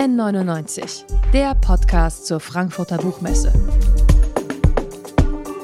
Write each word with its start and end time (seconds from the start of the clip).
N99, 0.00 1.04
der 1.30 1.54
Podcast 1.56 2.24
zur 2.24 2.40
Frankfurter 2.40 2.96
Buchmesse. 2.96 3.52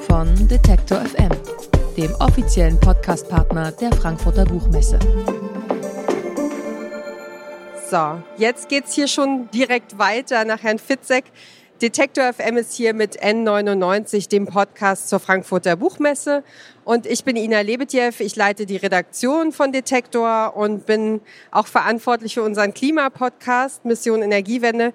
Von 0.07 0.47
Detektor 0.47 0.99
FM, 0.99 1.31
dem 1.97 2.13
offiziellen 2.19 2.79
Podcastpartner 2.79 3.71
der 3.71 3.91
Frankfurter 3.93 4.45
Buchmesse. 4.45 4.99
So, 7.89 8.21
jetzt 8.37 8.69
geht's 8.69 8.93
hier 8.93 9.07
schon 9.07 9.49
direkt 9.49 9.97
weiter 9.97 10.45
nach 10.45 10.61
Herrn 10.61 10.77
Fitzek. 10.77 11.25
Detektor 11.81 12.33
FM 12.33 12.57
ist 12.57 12.73
hier 12.73 12.95
mit 12.95 13.21
N99, 13.21 14.29
dem 14.29 14.47
Podcast 14.47 15.09
zur 15.09 15.19
Frankfurter 15.19 15.75
Buchmesse. 15.75 16.43
Und 16.83 17.05
ich 17.05 17.23
bin 17.23 17.35
Ina 17.35 17.61
Lebetjew. 17.61 18.13
Ich 18.17 18.35
leite 18.35 18.65
die 18.65 18.77
Redaktion 18.77 19.51
von 19.51 19.71
Detektor 19.71 20.55
und 20.55 20.87
bin 20.87 21.21
auch 21.51 21.67
verantwortlich 21.67 22.33
für 22.33 22.41
unseren 22.41 22.73
Klimapodcast 22.73 23.85
Mission 23.85 24.23
Energiewende. 24.23 24.91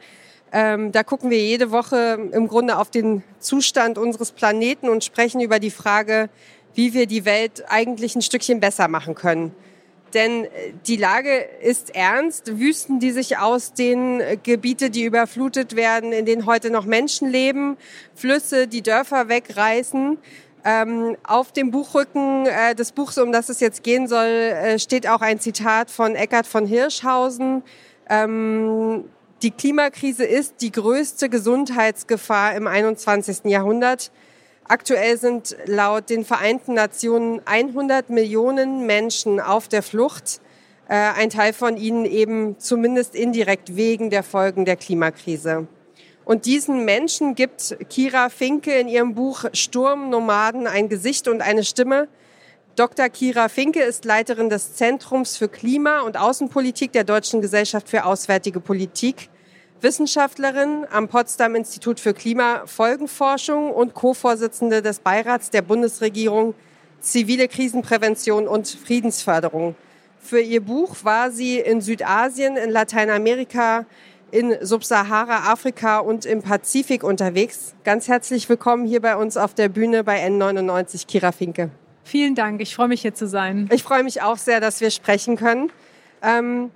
Ähm, 0.51 0.91
da 0.91 1.05
gucken 1.05 1.31
wir 1.31 1.39
jede 1.39 1.71
Woche 1.71 2.19
im 2.33 2.49
Grunde 2.49 2.77
auf 2.77 2.91
den 2.91 3.23
Zustand 3.39 3.97
unseres 3.97 4.33
Planeten 4.33 4.89
und 4.89 5.05
sprechen 5.05 5.41
über 5.41 5.61
die 5.61 5.71
Frage, 5.71 6.31
wie 6.75 6.95
wir 6.95 7.07
die 7.07 7.25
Welt 7.25 7.65
eigentlich 7.69 8.17
ein 8.17 8.23
Stückchen 8.23 8.59
besser 8.59 8.89
machen 8.89 9.15
können. 9.15 9.55
Denn 10.15 10.45
äh, 10.45 10.48
die 10.87 10.97
Lage 10.97 11.37
ist 11.61 11.95
ernst. 11.95 12.59
Wüsten, 12.59 13.01
die 13.01 13.11
sich 13.11 13.39
ausdehnen, 13.39 14.20
äh, 14.20 14.37
Gebiete, 14.43 14.91
die 14.91 15.05
überflutet 15.05 15.77
werden, 15.77 16.12
in 16.12 16.27
denen 16.27 16.47
heute 16.47 16.70
noch 16.70 16.84
Menschen 16.84 17.30
leben, 17.30 17.77
Flüsse, 18.15 18.67
die 18.67 18.83
Dörfer 18.83 19.29
wegreißen. 19.29 20.19
Ähm, 20.65 21.17
auf 21.25 21.51
dem 21.51 21.73
Buchrücken 21.73 22.47
äh, 22.47 22.75
des 22.75 22.93
Buchs, 22.93 23.19
um 23.19 23.33
das 23.33 23.48
es 23.48 23.59
jetzt 23.59 23.83
gehen 23.83 24.06
soll, 24.06 24.27
äh, 24.27 24.79
steht 24.79 25.09
auch 25.09 25.20
ein 25.20 25.41
Zitat 25.41 25.91
von 25.91 26.15
Eckhard 26.15 26.47
von 26.47 26.67
Hirschhausen. 26.67 27.65
Ähm, 28.09 29.05
die 29.42 29.50
Klimakrise 29.50 30.25
ist 30.25 30.61
die 30.61 30.70
größte 30.70 31.28
Gesundheitsgefahr 31.28 32.55
im 32.55 32.69
21. 32.69 33.47
Jahrhundert. 33.47 34.12
Aktuell 34.73 35.19
sind 35.19 35.55
laut 35.67 36.09
den 36.09 36.25
Vereinten 36.25 36.73
Nationen 36.73 37.42
100 37.45 38.09
Millionen 38.09 38.87
Menschen 38.87 39.39
auf 39.39 39.69
der 39.69 39.83
Flucht. 39.83 40.41
Äh, 40.89 40.95
ein 40.95 41.28
Teil 41.28 41.53
von 41.53 41.77
ihnen 41.77 42.06
eben 42.06 42.59
zumindest 42.59 43.15
indirekt 43.15 43.77
wegen 43.77 44.09
der 44.09 44.23
Folgen 44.23 44.65
der 44.65 44.77
Klimakrise. 44.77 45.67
Und 46.25 46.47
diesen 46.47 46.87
Menschen 46.87 47.34
gibt 47.34 47.77
Kira 47.91 48.31
Finke 48.31 48.73
in 48.73 48.89
ihrem 48.89 49.15
Buch 49.15 49.45
Sturmnomaden 49.53 50.67
ein 50.67 50.89
Gesicht 50.89 51.28
und 51.28 51.43
eine 51.43 51.65
Stimme. 51.65 52.09
Dr. 52.75 53.11
Kira 53.11 53.50
Finke 53.50 53.83
ist 53.83 54.06
Leiterin 54.06 54.48
des 54.48 54.73
Zentrums 54.73 55.37
für 55.37 55.50
Klima- 55.50 56.00
und 56.00 56.17
Außenpolitik 56.17 56.93
der 56.93 57.05
Deutschen 57.05 57.43
Gesellschaft 57.43 57.91
für 57.91 58.06
Auswärtige 58.06 58.61
Politik. 58.61 59.28
Wissenschaftlerin 59.83 60.86
am 60.92 61.08
Potsdam 61.08 61.56
Institut 61.56 61.98
für 61.98 62.14
Klimafolgenforschung 62.14 63.72
und 63.72 63.94
Co-Vorsitzende 63.94 64.80
des 64.80 65.00
Beirats 65.00 65.50
der 65.50 65.62
Bundesregierung 65.62 66.55
Zivile 67.00 67.48
Krisenprävention 67.48 68.47
und 68.47 68.69
Friedensförderung. 68.69 69.75
Für 70.20 70.41
ihr 70.41 70.60
Buch 70.60 70.98
war 71.03 71.33
sie 71.33 71.58
in 71.58 71.80
Südasien, 71.80 72.56
in 72.56 72.70
Lateinamerika, 72.70 73.86
in 74.30 74.56
Subsahara-Afrika 74.60 75.98
und 75.98 76.27
im 76.27 76.42
Pazifik 76.42 77.03
unterwegs. 77.03 77.75
Ganz 77.83 78.06
herzlich 78.06 78.48
willkommen 78.48 78.86
hier 78.86 79.03
bei 79.03 79.16
uns 79.16 79.36
auf 79.36 79.53
der 79.53 79.69
Bühne 79.69 80.05
bei 80.05 80.25
N99, 80.25 81.08
Kira 81.08 81.33
Finke. 81.33 81.70
Vielen 82.05 82.36
Dank, 82.36 82.60
ich 82.60 82.77
freue 82.77 82.86
mich 82.86 83.03
hier 83.03 83.14
zu 83.14 83.27
sein. 83.27 83.69
Ich 83.72 83.83
freue 83.83 84.05
mich 84.05 84.22
auch 84.22 84.36
sehr, 84.36 84.60
dass 84.60 84.80
wir 84.80 84.92
sprechen 84.92 85.34
können. 85.34 85.72
Ähm, 86.22 86.70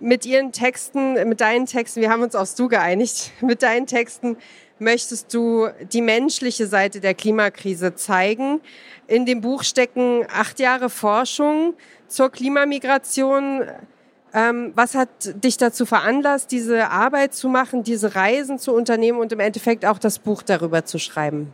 mit 0.00 0.26
ihren 0.26 0.52
Texten, 0.52 1.14
mit 1.28 1.40
deinen 1.40 1.66
Texten, 1.66 2.00
wir 2.00 2.10
haben 2.10 2.22
uns 2.22 2.34
aufs 2.34 2.54
Du 2.54 2.68
geeinigt, 2.68 3.32
mit 3.40 3.62
deinen 3.62 3.86
Texten 3.86 4.36
möchtest 4.78 5.32
du 5.32 5.68
die 5.92 6.02
menschliche 6.02 6.66
Seite 6.66 7.00
der 7.00 7.14
Klimakrise 7.14 7.94
zeigen. 7.94 8.60
In 9.06 9.24
dem 9.24 9.40
Buch 9.40 9.62
stecken 9.62 10.26
acht 10.32 10.58
Jahre 10.58 10.90
Forschung 10.90 11.74
zur 12.08 12.30
Klimamigration. 12.30 13.62
Ähm, 14.32 14.72
was 14.74 14.96
hat 14.96 15.08
dich 15.44 15.58
dazu 15.58 15.86
veranlasst, 15.86 16.50
diese 16.50 16.90
Arbeit 16.90 17.34
zu 17.34 17.48
machen, 17.48 17.84
diese 17.84 18.16
Reisen 18.16 18.58
zu 18.58 18.72
unternehmen 18.74 19.20
und 19.20 19.32
im 19.32 19.40
Endeffekt 19.40 19.84
auch 19.86 19.98
das 19.98 20.18
Buch 20.18 20.42
darüber 20.42 20.84
zu 20.84 20.98
schreiben? 20.98 21.52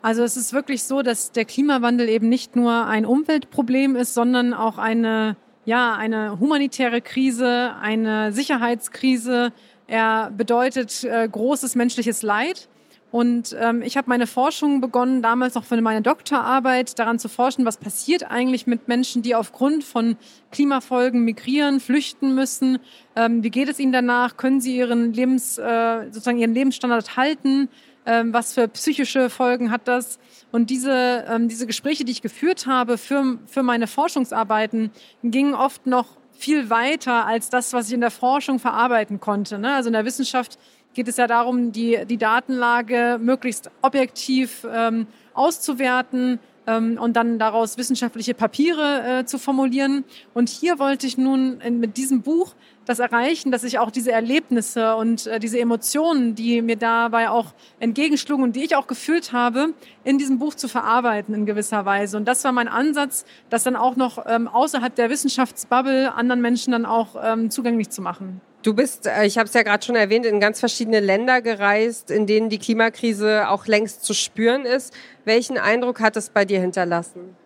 Also 0.00 0.22
es 0.22 0.36
ist 0.36 0.52
wirklich 0.52 0.84
so, 0.84 1.02
dass 1.02 1.32
der 1.32 1.44
Klimawandel 1.44 2.08
eben 2.08 2.28
nicht 2.28 2.56
nur 2.56 2.86
ein 2.86 3.04
Umweltproblem 3.04 3.96
ist, 3.96 4.14
sondern 4.14 4.54
auch 4.54 4.78
eine 4.78 5.36
ja, 5.66 5.94
eine 5.94 6.38
humanitäre 6.40 7.02
Krise, 7.02 7.74
eine 7.80 8.32
Sicherheitskrise. 8.32 9.52
Er 9.88 10.30
bedeutet 10.30 11.04
äh, 11.04 11.28
großes 11.28 11.74
menschliches 11.74 12.22
Leid. 12.22 12.68
Und 13.12 13.56
ähm, 13.58 13.82
ich 13.82 13.96
habe 13.96 14.08
meine 14.08 14.26
Forschung 14.26 14.80
begonnen, 14.80 15.22
damals 15.22 15.54
noch 15.54 15.64
für 15.64 15.80
meine 15.80 16.02
Doktorarbeit, 16.02 16.98
daran 16.98 17.18
zu 17.18 17.28
forschen, 17.28 17.64
was 17.64 17.78
passiert 17.78 18.30
eigentlich 18.30 18.66
mit 18.66 18.88
Menschen, 18.88 19.22
die 19.22 19.34
aufgrund 19.34 19.84
von 19.84 20.16
Klimafolgen 20.52 21.24
migrieren, 21.24 21.80
flüchten 21.80 22.34
müssen. 22.34 22.78
Ähm, 23.14 23.42
wie 23.42 23.50
geht 23.50 23.68
es 23.68 23.78
ihnen 23.78 23.92
danach? 23.92 24.36
Können 24.36 24.60
sie 24.60 24.76
ihren 24.76 25.12
Lebens, 25.12 25.56
äh, 25.56 26.04
sozusagen 26.06 26.38
ihren 26.38 26.54
Lebensstandard 26.54 27.16
halten? 27.16 27.68
Ähm, 28.06 28.32
was 28.32 28.54
für 28.54 28.68
psychische 28.68 29.28
Folgen 29.30 29.70
hat 29.70 29.88
das? 29.88 30.18
Und 30.52 30.70
diese, 30.70 31.24
ähm, 31.28 31.48
diese 31.48 31.66
Gespräche, 31.66 32.04
die 32.04 32.12
ich 32.12 32.22
geführt 32.22 32.66
habe 32.66 32.98
für, 32.98 33.38
für 33.46 33.62
meine 33.62 33.88
Forschungsarbeiten, 33.88 34.92
gingen 35.24 35.54
oft 35.54 35.86
noch 35.86 36.06
viel 36.32 36.70
weiter 36.70 37.26
als 37.26 37.50
das, 37.50 37.72
was 37.72 37.88
ich 37.88 37.94
in 37.94 38.00
der 38.00 38.10
Forschung 38.10 38.58
verarbeiten 38.58 39.20
konnte. 39.20 39.58
Ne? 39.58 39.74
Also 39.74 39.88
in 39.88 39.94
der 39.94 40.04
Wissenschaft 40.04 40.58
geht 40.94 41.08
es 41.08 41.16
ja 41.16 41.26
darum, 41.26 41.72
die, 41.72 42.04
die 42.06 42.16
Datenlage 42.16 43.18
möglichst 43.20 43.70
objektiv 43.82 44.66
ähm, 44.70 45.06
auszuwerten, 45.34 46.38
und 46.66 47.14
dann 47.14 47.38
daraus 47.38 47.78
wissenschaftliche 47.78 48.34
Papiere 48.34 49.20
äh, 49.20 49.24
zu 49.24 49.38
formulieren. 49.38 50.04
Und 50.34 50.48
hier 50.48 50.78
wollte 50.78 51.06
ich 51.06 51.16
nun 51.16 51.60
in, 51.60 51.78
mit 51.78 51.96
diesem 51.96 52.22
Buch 52.22 52.54
das 52.86 52.98
erreichen, 52.98 53.50
dass 53.50 53.64
ich 53.64 53.78
auch 53.78 53.90
diese 53.90 54.12
Erlebnisse 54.12 54.96
und 54.96 55.26
äh, 55.26 55.38
diese 55.38 55.58
Emotionen, 55.58 56.34
die 56.34 56.62
mir 56.62 56.76
dabei 56.76 57.30
auch 57.30 57.46
entgegenschlugen 57.80 58.44
und 58.44 58.56
die 58.56 58.64
ich 58.64 58.76
auch 58.76 58.86
gefühlt 58.86 59.32
habe, 59.32 59.74
in 60.04 60.18
diesem 60.18 60.38
Buch 60.38 60.54
zu 60.54 60.68
verarbeiten 60.68 61.34
in 61.34 61.46
gewisser 61.46 61.84
Weise. 61.84 62.16
Und 62.16 62.26
das 62.26 62.44
war 62.44 62.52
mein 62.52 62.68
Ansatz, 62.68 63.24
das 63.50 63.64
dann 63.64 63.76
auch 63.76 63.96
noch 63.96 64.24
ähm, 64.26 64.48
außerhalb 64.48 64.94
der 64.94 65.10
Wissenschaftsbubble 65.10 66.14
anderen 66.14 66.40
Menschen 66.40 66.72
dann 66.72 66.86
auch 66.86 67.16
ähm, 67.22 67.50
zugänglich 67.50 67.90
zu 67.90 68.02
machen. 68.02 68.40
Du 68.66 68.74
bist, 68.74 69.06
äh, 69.06 69.24
ich 69.24 69.38
habe 69.38 69.46
es 69.46 69.54
ja 69.54 69.62
gerade 69.62 69.86
schon 69.86 69.94
erwähnt, 69.94 70.26
in 70.26 70.40
ganz 70.40 70.58
verschiedene 70.58 70.98
Länder 70.98 71.40
gereist, 71.40 72.10
in 72.10 72.26
denen 72.26 72.48
die 72.48 72.58
Klimakrise 72.58 73.48
auch 73.48 73.68
längst 73.68 74.04
zu 74.04 74.12
spüren 74.12 74.64
ist. 74.64 74.92
Welchen 75.24 75.56
Eindruck 75.56 76.00
hat 76.00 76.16
es 76.16 76.30
bei 76.30 76.44
dir 76.44 76.58
hinterlassen? 76.58 77.36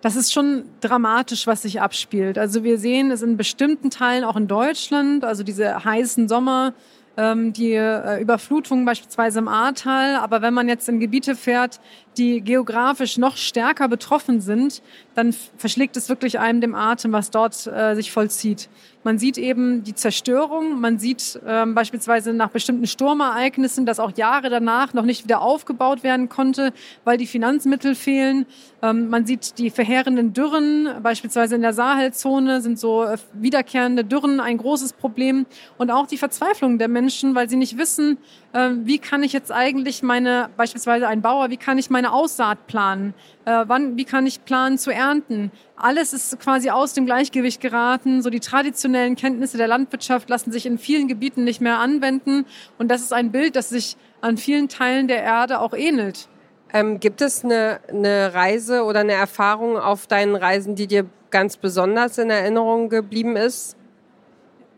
Das 0.00 0.16
ist 0.16 0.32
schon 0.32 0.64
dramatisch, 0.80 1.46
was 1.46 1.62
sich 1.62 1.80
abspielt. 1.80 2.38
Also 2.38 2.64
wir 2.64 2.76
sehen 2.76 3.12
es 3.12 3.22
in 3.22 3.36
bestimmten 3.36 3.90
Teilen, 3.90 4.24
auch 4.24 4.34
in 4.34 4.48
Deutschland, 4.48 5.24
also 5.24 5.44
diese 5.44 5.84
heißen 5.84 6.26
Sommer, 6.28 6.74
ähm, 7.16 7.52
die 7.52 7.74
äh, 7.74 8.20
Überflutung 8.20 8.84
beispielsweise 8.84 9.38
im 9.38 9.46
Ahrtal. 9.46 10.16
Aber 10.16 10.42
wenn 10.42 10.54
man 10.54 10.68
jetzt 10.68 10.88
in 10.88 10.98
Gebiete 10.98 11.36
fährt, 11.36 11.78
die 12.18 12.40
geografisch 12.40 13.16
noch 13.16 13.36
stärker 13.36 13.88
betroffen 13.88 14.40
sind, 14.40 14.82
dann 15.14 15.34
verschlägt 15.56 15.96
es 15.96 16.08
wirklich 16.08 16.38
einem 16.38 16.60
dem 16.60 16.74
Atem, 16.74 17.12
was 17.12 17.30
dort 17.30 17.66
äh, 17.66 17.94
sich 17.94 18.12
vollzieht. 18.12 18.68
Man 19.04 19.18
sieht 19.18 19.38
eben 19.38 19.84
die 19.84 19.94
Zerstörung, 19.94 20.80
man 20.80 20.98
sieht 20.98 21.40
ähm, 21.46 21.74
beispielsweise 21.74 22.34
nach 22.34 22.50
bestimmten 22.50 22.86
Sturmereignissen, 22.86 23.86
dass 23.86 24.00
auch 24.00 24.12
Jahre 24.16 24.50
danach 24.50 24.92
noch 24.92 25.04
nicht 25.04 25.24
wieder 25.24 25.40
aufgebaut 25.40 26.02
werden 26.02 26.28
konnte, 26.28 26.72
weil 27.04 27.16
die 27.16 27.26
Finanzmittel 27.26 27.94
fehlen. 27.94 28.44
Ähm, 28.82 29.08
man 29.08 29.24
sieht 29.24 29.58
die 29.58 29.70
verheerenden 29.70 30.32
Dürren, 30.32 30.88
beispielsweise 31.02 31.54
in 31.54 31.62
der 31.62 31.72
Sahelzone 31.72 32.60
sind 32.60 32.78
so 32.78 33.04
äh, 33.04 33.16
wiederkehrende 33.32 34.04
Dürren 34.04 34.40
ein 34.40 34.58
großes 34.58 34.92
Problem 34.92 35.46
und 35.78 35.90
auch 35.90 36.06
die 36.06 36.18
Verzweiflung 36.18 36.78
der 36.78 36.88
Menschen, 36.88 37.34
weil 37.34 37.48
sie 37.48 37.56
nicht 37.56 37.78
wissen, 37.78 38.18
äh, 38.52 38.70
wie 38.82 38.98
kann 38.98 39.22
ich 39.22 39.32
jetzt 39.32 39.52
eigentlich 39.52 40.02
meine, 40.02 40.50
beispielsweise 40.56 41.08
ein 41.08 41.22
Bauer, 41.22 41.50
wie 41.50 41.56
kann 41.56 41.78
ich 41.78 41.88
meine 41.88 42.07
Aussaat 42.12 42.66
planen? 42.66 43.14
Äh, 43.44 43.64
wann, 43.66 43.96
wie 43.96 44.04
kann 44.04 44.26
ich 44.26 44.44
planen 44.44 44.78
zu 44.78 44.92
ernten? 44.92 45.50
Alles 45.76 46.12
ist 46.12 46.38
quasi 46.40 46.70
aus 46.70 46.92
dem 46.94 47.06
Gleichgewicht 47.06 47.60
geraten. 47.60 48.22
So 48.22 48.30
die 48.30 48.40
traditionellen 48.40 49.16
Kenntnisse 49.16 49.56
der 49.56 49.68
Landwirtschaft 49.68 50.28
lassen 50.28 50.52
sich 50.52 50.66
in 50.66 50.78
vielen 50.78 51.08
Gebieten 51.08 51.44
nicht 51.44 51.60
mehr 51.60 51.78
anwenden. 51.78 52.46
Und 52.78 52.88
das 52.88 53.02
ist 53.02 53.12
ein 53.12 53.32
Bild, 53.32 53.56
das 53.56 53.68
sich 53.68 53.96
an 54.20 54.36
vielen 54.36 54.68
Teilen 54.68 55.08
der 55.08 55.22
Erde 55.22 55.60
auch 55.60 55.72
ähnelt. 55.72 56.28
Ähm, 56.72 57.00
gibt 57.00 57.20
es 57.22 57.44
eine, 57.44 57.80
eine 57.88 58.34
Reise 58.34 58.84
oder 58.84 59.00
eine 59.00 59.12
Erfahrung 59.12 59.78
auf 59.78 60.06
deinen 60.06 60.36
Reisen, 60.36 60.74
die 60.74 60.86
dir 60.86 61.06
ganz 61.30 61.56
besonders 61.56 62.18
in 62.18 62.30
Erinnerung 62.30 62.88
geblieben 62.88 63.36
ist? 63.36 63.76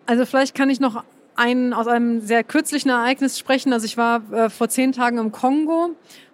Also 0.06 0.24
vielleicht 0.24 0.54
kann 0.54 0.70
ich 0.70 0.80
noch 0.80 1.04
einen, 1.36 1.72
aus 1.72 1.86
einem 1.86 2.20
sehr 2.20 2.44
kürzlichen 2.44 2.90
Ereignis 2.90 3.38
sprechen. 3.38 3.72
Also 3.72 3.86
ich 3.86 3.96
war 3.96 4.22
äh, 4.32 4.50
vor 4.50 4.68
zehn 4.68 4.92
Tagen 4.92 5.18
im 5.18 5.32
Kongo 5.32 5.90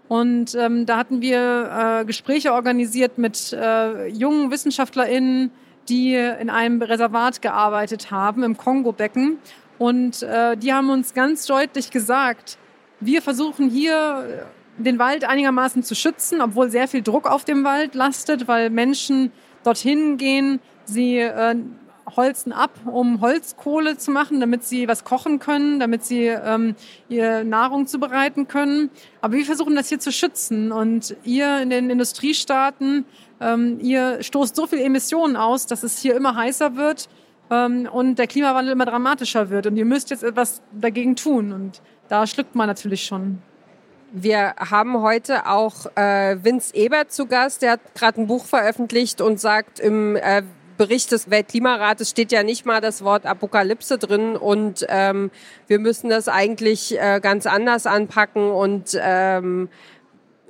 und 0.09 0.55
ähm, 0.55 0.87
da 0.87 0.99
hatten 0.99 1.21
wir 1.21 2.01
äh, 2.01 2.05
Gespräche 2.05 2.53
organisiert 2.53 3.19
mit 3.19 3.53
äh, 3.53 4.07
jungen 4.09 4.51
WissenschaftlerInnen, 4.51 5.51
die 5.89 6.15
in 6.15 6.51
einem 6.51 6.81
Reservat 6.83 7.43
gearbeitet 7.43 8.11
haben 8.11 8.43
im 8.43 8.57
Kongo-Becken. 8.57 9.39
Und 9.79 10.23
äh, 10.23 10.57
die 10.57 10.73
haben 10.73 10.91
uns 10.91 11.15
ganz 11.15 11.47
deutlich 11.47 11.91
gesagt, 11.91 12.59
wir 13.01 13.21
versuchen 13.21 13.69
hier 13.69 14.47
den 14.79 14.99
Wald 14.99 15.25
einigermaßen 15.25 15.83
zu 15.83 15.95
schützen, 15.95 16.41
obwohl 16.41 16.71
sehr 16.71 16.89
viel 16.89 17.03
Druck 17.03 17.29
auf 17.31 17.45
dem 17.45 17.65
Wald 17.65 17.95
lastet, 17.95 18.49
weil 18.49 18.71
Menschen 18.71 19.33
dorthin 19.65 20.17
gehen, 20.17 20.61
sie 20.85 21.19
äh, 21.19 21.57
holzen 22.15 22.53
ab, 22.53 22.71
um 22.87 23.21
Holzkohle 23.21 23.97
zu 23.97 24.11
machen, 24.11 24.41
damit 24.41 24.65
sie 24.65 24.87
was 24.87 25.05
kochen 25.05 25.39
können, 25.39 25.81
damit 25.81 26.05
sie 26.05 26.27
ähm, 26.27 26.77
ihre 27.09 27.45
Nahrung 27.45 27.87
zubereiten 27.87 28.47
können. 28.47 28.91
Aber 29.21 29.35
wir 29.35 29.45
versuchen 29.45 29.75
das 29.75 29.89
hier 29.89 29.99
zu 29.99 30.13
schützen. 30.13 30.73
Und 30.73 31.17
ihr 31.25 31.61
in 31.61 31.71
den 31.71 31.91
Industriestaaten, 31.91 33.05
ähm, 33.41 33.79
ihr 33.81 34.23
stoßt 34.23 34.55
so 34.55 34.67
viel 34.67 34.81
Emissionen 34.81 35.37
aus, 35.37 35.67
dass 35.67 35.83
es 35.83 35.99
hier 35.99 36.15
immer 36.17 36.37
heißer 36.37 36.77
wird 36.77 37.09
ähm, 37.51 37.89
und 37.91 38.19
der 38.19 38.27
Klimawandel 38.27 38.73
immer 38.73 38.87
dramatischer 38.87 39.51
wird. 39.51 39.67
Und 39.67 39.77
ihr 39.77 39.85
müsst 39.85 40.11
jetzt 40.11 40.23
etwas 40.23 40.63
dagegen 40.73 41.17
tun. 41.17 41.53
Und 41.53 41.83
da 42.09 42.27
schluckt 42.27 42.55
man 42.55 42.69
natürlich 42.69 43.05
schon. 43.05 43.43
Wir 44.13 44.55
haben 44.57 45.03
heute 45.03 45.47
auch 45.47 45.87
äh, 45.97 46.43
Vince 46.43 46.75
Ebert 46.75 47.13
zu 47.13 47.27
Gast. 47.27 47.63
Der 47.63 47.73
hat 47.73 47.81
gerade 47.95 48.21
ein 48.21 48.29
Buch 48.29 48.45
veröffentlicht 48.45 49.21
und 49.21 49.41
sagt, 49.41 49.81
im 49.81 50.17
äh, 50.17 50.43
Bericht 50.77 51.13
des 51.13 51.31
Weltklimarates 51.31 52.11
steht 52.11 52.33
ja 52.33 52.43
nicht 52.43 52.67
mal 52.67 52.81
das 52.81 53.03
Wort 53.03 53.27
Apokalypse 53.27 53.99
drin 53.99 54.37
und 54.37 54.87
ähm, 54.89 55.31
wir 55.67 55.79
müssen 55.79 56.11
das 56.11 56.29
eigentlich 56.29 56.99
äh, 56.99 57.21
ganz 57.21 57.47
anders 57.47 57.87
anpacken 57.87 58.51
und 58.51 58.99
ähm, 59.01 59.69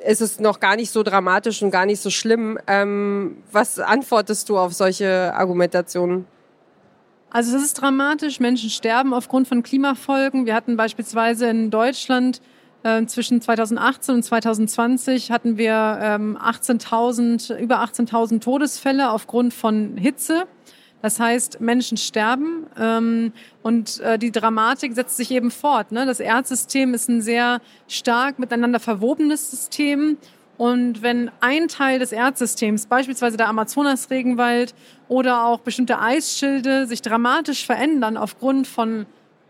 ist 0.04 0.20
es 0.20 0.40
noch 0.40 0.60
gar 0.60 0.76
nicht 0.76 0.90
so 0.90 1.02
dramatisch 1.02 1.62
und 1.62 1.70
gar 1.70 1.86
nicht 1.86 2.00
so 2.00 2.10
schlimm. 2.10 2.58
Ähm, 2.66 3.42
was 3.50 3.78
antwortest 3.78 4.48
du 4.48 4.58
auf 4.58 4.72
solche 4.72 5.32
Argumentationen? 5.34 6.26
Also 7.30 7.56
es 7.56 7.64
ist 7.64 7.74
dramatisch. 7.74 8.40
Menschen 8.40 8.70
sterben 8.70 9.12
aufgrund 9.12 9.48
von 9.48 9.62
Klimafolgen. 9.62 10.46
Wir 10.46 10.54
hatten 10.54 10.76
beispielsweise 10.76 11.48
in 11.48 11.70
Deutschland 11.70 12.40
äh, 12.86 13.04
zwischen 13.06 13.40
2018 13.40 14.14
und 14.14 14.22
2020 14.22 15.32
hatten 15.32 15.58
wir 15.58 15.98
ähm, 16.00 16.38
18.000, 16.38 17.56
über 17.58 17.82
18.000 17.82 18.40
Todesfälle 18.40 19.10
aufgrund 19.10 19.52
von 19.52 19.96
Hitze. 19.96 20.44
Das 21.02 21.18
heißt, 21.18 21.60
Menschen 21.60 21.96
sterben 21.96 22.66
ähm, 22.78 23.32
und 23.62 24.00
äh, 24.00 24.18
die 24.18 24.30
Dramatik 24.30 24.94
setzt 24.94 25.16
sich 25.16 25.32
eben 25.32 25.50
fort. 25.50 25.90
Ne? 25.90 26.06
Das 26.06 26.20
Erdsystem 26.20 26.94
ist 26.94 27.08
ein 27.08 27.22
sehr 27.22 27.60
stark 27.88 28.38
miteinander 28.38 28.78
verwobenes 28.78 29.50
System. 29.50 30.16
Und 30.56 31.02
wenn 31.02 31.30
ein 31.40 31.68
Teil 31.68 31.98
des 31.98 32.12
Erdsystems, 32.12 32.86
beispielsweise 32.86 33.36
der 33.36 33.48
Amazonas-Regenwald 33.48 34.74
oder 35.08 35.44
auch 35.44 35.60
bestimmte 35.60 35.98
Eisschilde, 35.98 36.86
sich 36.86 37.02
dramatisch 37.02 37.66
verändern 37.66 38.16
aufgrund 38.16 38.66
von 38.66 39.06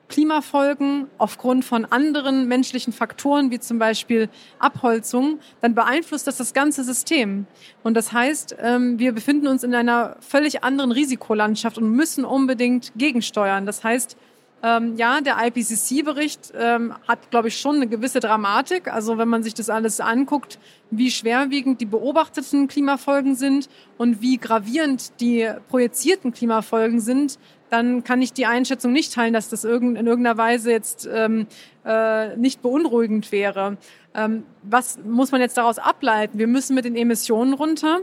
Klimafolgen 0.09 1.09
aufgrund 1.19 1.65
von 1.65 1.85
anderen 1.85 2.47
menschlichen 2.49 2.93
Faktoren, 2.93 3.51
wie 3.51 3.59
zum 3.59 3.79
Beispiel 3.79 4.29
Abholzung, 4.59 5.41
dann 5.61 5.75
beeinflusst 5.75 6.27
das 6.27 6.37
das 6.37 6.55
ganze 6.55 6.85
System. 6.85 7.47
Und 7.83 7.95
das 7.95 8.13
heißt, 8.13 8.57
ähm, 8.61 8.99
wir 8.99 9.13
befinden 9.13 9.49
uns 9.49 9.65
in 9.65 9.75
einer 9.75 10.17
völlig 10.21 10.63
anderen 10.63 10.93
Risikolandschaft 10.93 11.79
und 11.79 11.91
müssen 11.91 12.25
unbedingt 12.25 12.93
gegensteuern. 12.97 13.67
Das 13.67 13.83
heißt, 13.83 14.17
ähm, 14.63 14.97
ja, 14.97 15.21
der 15.21 15.37
IPCC-Bericht 15.39 16.53
ähm, 16.57 16.95
hat, 17.07 17.31
glaube 17.31 17.49
ich, 17.49 17.59
schon 17.59 17.77
eine 17.77 17.87
gewisse 17.87 18.21
Dramatik. 18.21 18.93
Also 18.93 19.19
wenn 19.19 19.29
man 19.29 19.43
sich 19.43 19.55
das 19.55 19.69
alles 19.69 20.01
anguckt, 20.01 20.59
wie 20.91 21.11
schwerwiegend 21.11 21.81
die 21.81 21.87
beobachteten 21.87 22.67
Klimafolgen 22.67 23.35
sind 23.35 23.69
und 23.99 24.23
wie 24.23 24.39
gravierend 24.39 25.21
die 25.21 25.49
projizierten 25.69 26.33
Klimafolgen 26.33 27.01
sind, 27.01 27.39
dann 27.71 28.05
kann 28.05 28.23
ich 28.23 28.33
die 28.33 28.47
Einschätzung 28.47 28.93
nicht 28.93 29.13
teilen, 29.13 29.33
dass 29.33 29.49
das 29.49 29.65
in 29.65 29.97
irgendeiner 29.97 30.37
Weise 30.37 30.71
jetzt 30.71 31.09
ähm, 31.13 31.47
äh, 31.85 32.37
nicht 32.37 32.63
beunruhigend 32.63 33.33
wäre. 33.33 33.77
Ähm, 34.15 34.45
was 34.63 34.99
muss 35.05 35.33
man 35.33 35.41
jetzt 35.41 35.57
daraus 35.57 35.79
ableiten? 35.79 36.39
Wir 36.39 36.47
müssen 36.47 36.75
mit 36.75 36.85
den 36.85 36.97
Emissionen 36.97 37.55
runter. 37.55 38.01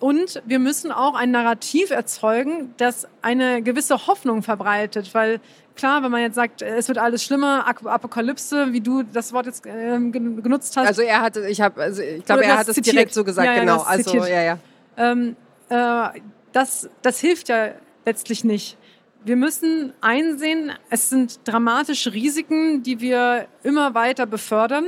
Und 0.00 0.42
wir 0.46 0.58
müssen 0.58 0.92
auch 0.92 1.14
ein 1.14 1.30
Narrativ 1.30 1.90
erzeugen, 1.90 2.74
das 2.78 3.06
eine 3.20 3.62
gewisse 3.62 4.06
Hoffnung 4.06 4.42
verbreitet, 4.42 5.12
weil 5.12 5.40
klar, 5.76 6.02
wenn 6.02 6.10
man 6.10 6.22
jetzt 6.22 6.36
sagt, 6.36 6.62
es 6.62 6.88
wird 6.88 6.96
alles 6.96 7.22
schlimmer, 7.22 7.66
Apokalypse, 7.66 8.72
wie 8.72 8.80
du 8.80 9.02
das 9.02 9.34
Wort 9.34 9.44
jetzt 9.44 9.66
äh, 9.66 9.98
genutzt 9.98 10.74
hast. 10.78 10.86
Also 10.86 11.02
er 11.02 11.20
hatte, 11.20 11.46
ich 11.46 11.60
habe, 11.60 11.82
also 11.82 12.00
ich 12.00 12.24
glaube, 12.24 12.44
er 12.44 12.58
hat 12.58 12.68
es 12.68 12.76
direkt 12.76 13.12
so 13.12 13.24
gesagt, 13.24 13.46
ja, 13.46 13.54
ja, 13.54 13.60
genau. 13.60 13.82
Also 13.82 14.24
ja, 14.24 14.42
ja. 14.42 14.58
Ähm, 14.96 15.36
äh, 15.68 16.20
das, 16.52 16.88
das 17.02 17.20
hilft 17.20 17.50
ja 17.50 17.72
letztlich 18.06 18.42
nicht. 18.42 18.78
Wir 19.22 19.36
müssen 19.36 19.92
einsehen, 20.00 20.72
es 20.88 21.10
sind 21.10 21.40
dramatische 21.44 22.14
Risiken, 22.14 22.82
die 22.82 23.00
wir 23.00 23.48
immer 23.62 23.94
weiter 23.94 24.24
befördern. 24.24 24.86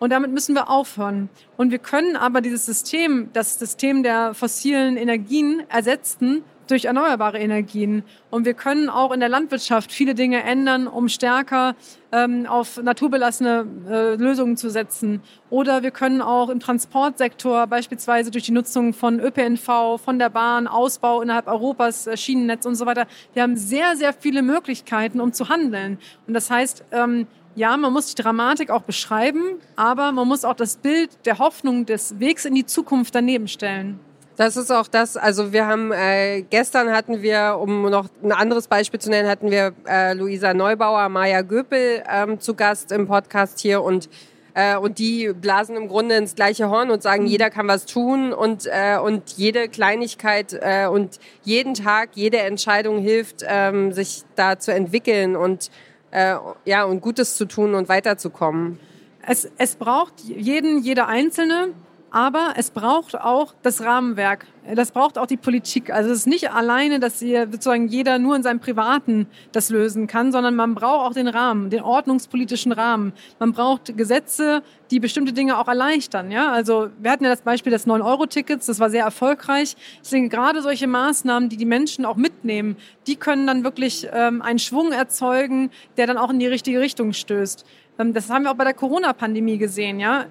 Und 0.00 0.10
damit 0.10 0.32
müssen 0.32 0.54
wir 0.54 0.68
aufhören. 0.70 1.28
Und 1.56 1.70
wir 1.70 1.78
können 1.78 2.16
aber 2.16 2.40
dieses 2.40 2.66
System, 2.66 3.28
das 3.32 3.58
System 3.58 4.02
der 4.02 4.34
fossilen 4.34 4.96
Energien 4.96 5.62
ersetzen 5.68 6.42
durch 6.70 6.84
erneuerbare 6.84 7.38
Energien. 7.38 8.02
Und 8.30 8.44
wir 8.44 8.54
können 8.54 8.88
auch 8.88 9.12
in 9.12 9.20
der 9.20 9.28
Landwirtschaft 9.28 9.92
viele 9.92 10.14
Dinge 10.14 10.42
ändern, 10.42 10.86
um 10.86 11.08
stärker 11.08 11.74
ähm, 12.12 12.46
auf 12.46 12.80
naturbelassene 12.82 13.66
äh, 13.88 14.14
Lösungen 14.14 14.56
zu 14.56 14.70
setzen. 14.70 15.22
Oder 15.48 15.82
wir 15.82 15.90
können 15.90 16.22
auch 16.22 16.48
im 16.48 16.60
Transportsektor 16.60 17.66
beispielsweise 17.66 18.30
durch 18.30 18.44
die 18.44 18.52
Nutzung 18.52 18.92
von 18.92 19.20
ÖPNV, 19.20 20.00
von 20.02 20.18
der 20.18 20.30
Bahn, 20.30 20.66
Ausbau 20.66 21.22
innerhalb 21.22 21.46
Europas, 21.46 22.06
äh, 22.06 22.16
Schienennetz 22.16 22.66
und 22.66 22.74
so 22.74 22.86
weiter. 22.86 23.06
Wir 23.34 23.42
haben 23.42 23.56
sehr, 23.56 23.96
sehr 23.96 24.12
viele 24.12 24.42
Möglichkeiten, 24.42 25.20
um 25.20 25.32
zu 25.32 25.48
handeln. 25.48 25.98
Und 26.26 26.34
das 26.34 26.50
heißt, 26.50 26.84
ähm, 26.92 27.26
ja, 27.56 27.76
man 27.76 27.92
muss 27.92 28.14
die 28.14 28.22
Dramatik 28.22 28.70
auch 28.70 28.82
beschreiben, 28.82 29.58
aber 29.76 30.12
man 30.12 30.28
muss 30.28 30.44
auch 30.44 30.54
das 30.54 30.76
Bild 30.76 31.10
der 31.26 31.38
Hoffnung 31.38 31.84
des 31.84 32.20
Wegs 32.20 32.44
in 32.44 32.54
die 32.54 32.64
Zukunft 32.64 33.14
daneben 33.14 33.48
stellen. 33.48 33.98
Das 34.40 34.56
ist 34.56 34.72
auch 34.72 34.88
das, 34.88 35.18
also 35.18 35.52
wir 35.52 35.66
haben, 35.66 35.92
äh, 35.92 36.40
gestern 36.48 36.90
hatten 36.92 37.20
wir, 37.20 37.58
um 37.60 37.82
noch 37.90 38.08
ein 38.22 38.32
anderes 38.32 38.68
Beispiel 38.68 38.98
zu 38.98 39.10
nennen, 39.10 39.28
hatten 39.28 39.50
wir 39.50 39.74
äh, 39.86 40.14
Luisa 40.14 40.54
Neubauer, 40.54 41.10
Maja 41.10 41.42
Göpel 41.42 42.02
ähm, 42.10 42.40
zu 42.40 42.54
Gast 42.54 42.90
im 42.90 43.06
Podcast 43.06 43.60
hier 43.60 43.82
und 43.82 44.08
äh, 44.54 44.78
und 44.78 44.98
die 44.98 45.30
blasen 45.34 45.76
im 45.76 45.88
Grunde 45.88 46.14
ins 46.14 46.36
gleiche 46.36 46.70
Horn 46.70 46.90
und 46.90 47.02
sagen, 47.02 47.24
mhm. 47.24 47.28
jeder 47.28 47.50
kann 47.50 47.68
was 47.68 47.84
tun 47.84 48.32
und, 48.32 48.64
äh, 48.64 48.96
und 48.96 49.32
jede 49.36 49.68
Kleinigkeit 49.68 50.58
äh, 50.58 50.86
und 50.86 51.20
jeden 51.42 51.74
Tag, 51.74 52.12
jede 52.14 52.38
Entscheidung 52.38 52.98
hilft, 52.98 53.44
ähm, 53.46 53.92
sich 53.92 54.22
da 54.36 54.58
zu 54.58 54.72
entwickeln 54.72 55.36
und, 55.36 55.70
äh, 56.12 56.36
ja, 56.64 56.84
und 56.84 57.02
Gutes 57.02 57.36
zu 57.36 57.44
tun 57.44 57.74
und 57.74 57.90
weiterzukommen. 57.90 58.80
Es, 59.26 59.50
es 59.58 59.76
braucht 59.76 60.14
jeden, 60.20 60.82
jeder 60.82 61.08
Einzelne, 61.08 61.74
aber 62.10 62.54
es 62.56 62.70
braucht 62.70 63.18
auch 63.18 63.54
das 63.62 63.82
Rahmenwerk. 63.82 64.46
Das 64.74 64.92
braucht 64.92 65.16
auch 65.16 65.26
die 65.26 65.36
Politik. 65.36 65.90
Also 65.90 66.10
es 66.10 66.18
ist 66.18 66.26
nicht 66.26 66.52
alleine, 66.52 67.00
dass 67.00 67.18
hier 67.18 67.48
sozusagen 67.50 67.88
jeder 67.88 68.18
nur 68.18 68.36
in 68.36 68.42
seinem 68.42 68.60
Privaten 68.60 69.26
das 69.52 69.70
lösen 69.70 70.06
kann, 70.06 70.32
sondern 70.32 70.54
man 70.54 70.74
braucht 70.74 71.10
auch 71.10 71.14
den 71.14 71.28
Rahmen, 71.28 71.70
den 71.70 71.82
ordnungspolitischen 71.82 72.72
Rahmen. 72.72 73.12
Man 73.38 73.52
braucht 73.52 73.96
Gesetze, 73.96 74.62
die 74.90 75.00
bestimmte 75.00 75.32
Dinge 75.32 75.58
auch 75.58 75.68
erleichtern. 75.68 76.30
Ja, 76.30 76.50
also 76.52 76.90
wir 76.98 77.10
hatten 77.10 77.24
ja 77.24 77.30
das 77.30 77.42
Beispiel 77.42 77.72
des 77.72 77.86
9-Euro-Tickets. 77.86 78.66
Das 78.66 78.80
war 78.80 78.90
sehr 78.90 79.04
erfolgreich. 79.04 79.76
Ich 80.02 80.10
denke, 80.10 80.34
gerade 80.34 80.62
solche 80.62 80.86
Maßnahmen, 80.86 81.48
die 81.48 81.56
die 81.56 81.64
Menschen 81.64 82.04
auch 82.04 82.16
mitnehmen, 82.16 82.76
die 83.06 83.16
können 83.16 83.46
dann 83.46 83.64
wirklich 83.64 84.08
ähm, 84.12 84.42
einen 84.42 84.58
Schwung 84.58 84.92
erzeugen, 84.92 85.70
der 85.96 86.06
dann 86.06 86.18
auch 86.18 86.30
in 86.30 86.38
die 86.38 86.46
richtige 86.46 86.80
Richtung 86.80 87.12
stößt. 87.12 87.64
Ähm, 87.98 88.12
das 88.12 88.30
haben 88.30 88.44
wir 88.44 88.50
auch 88.50 88.56
bei 88.56 88.64
der 88.64 88.74
Corona-Pandemie 88.74 89.58
gesehen. 89.58 90.00
Ja, 90.00 90.26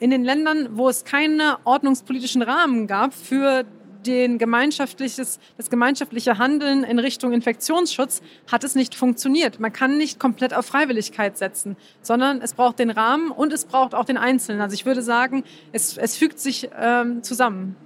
in 0.00 0.10
den 0.10 0.24
Ländern, 0.24 0.70
wo 0.72 0.88
es 0.88 1.04
keine 1.04 1.58
ordnungspolitischen 1.64 2.42
Rahmen 2.42 2.86
gab 2.86 3.14
für 3.14 3.64
den 4.06 4.38
gemeinschaftliches, 4.38 5.38
das 5.58 5.68
gemeinschaftliche 5.68 6.38
Handeln 6.38 6.84
in 6.84 6.98
Richtung 6.98 7.32
Infektionsschutz 7.32 8.22
hat 8.50 8.64
es 8.64 8.74
nicht 8.74 8.94
funktioniert. 8.94 9.60
Man 9.60 9.72
kann 9.72 9.98
nicht 9.98 10.18
komplett 10.18 10.54
auf 10.54 10.64
Freiwilligkeit 10.64 11.36
setzen, 11.36 11.76
sondern 12.00 12.40
es 12.40 12.54
braucht 12.54 12.78
den 12.78 12.88
Rahmen 12.88 13.30
und 13.30 13.52
es 13.52 13.66
braucht 13.66 13.94
auch 13.94 14.06
den 14.06 14.16
Einzelnen. 14.16 14.62
Also 14.62 14.74
ich 14.74 14.86
würde 14.86 15.02
sagen, 15.02 15.44
es, 15.72 15.98
es 15.98 16.16
fügt 16.16 16.38
sich 16.38 16.70
ähm, 16.80 17.22
zusammen. 17.22 17.76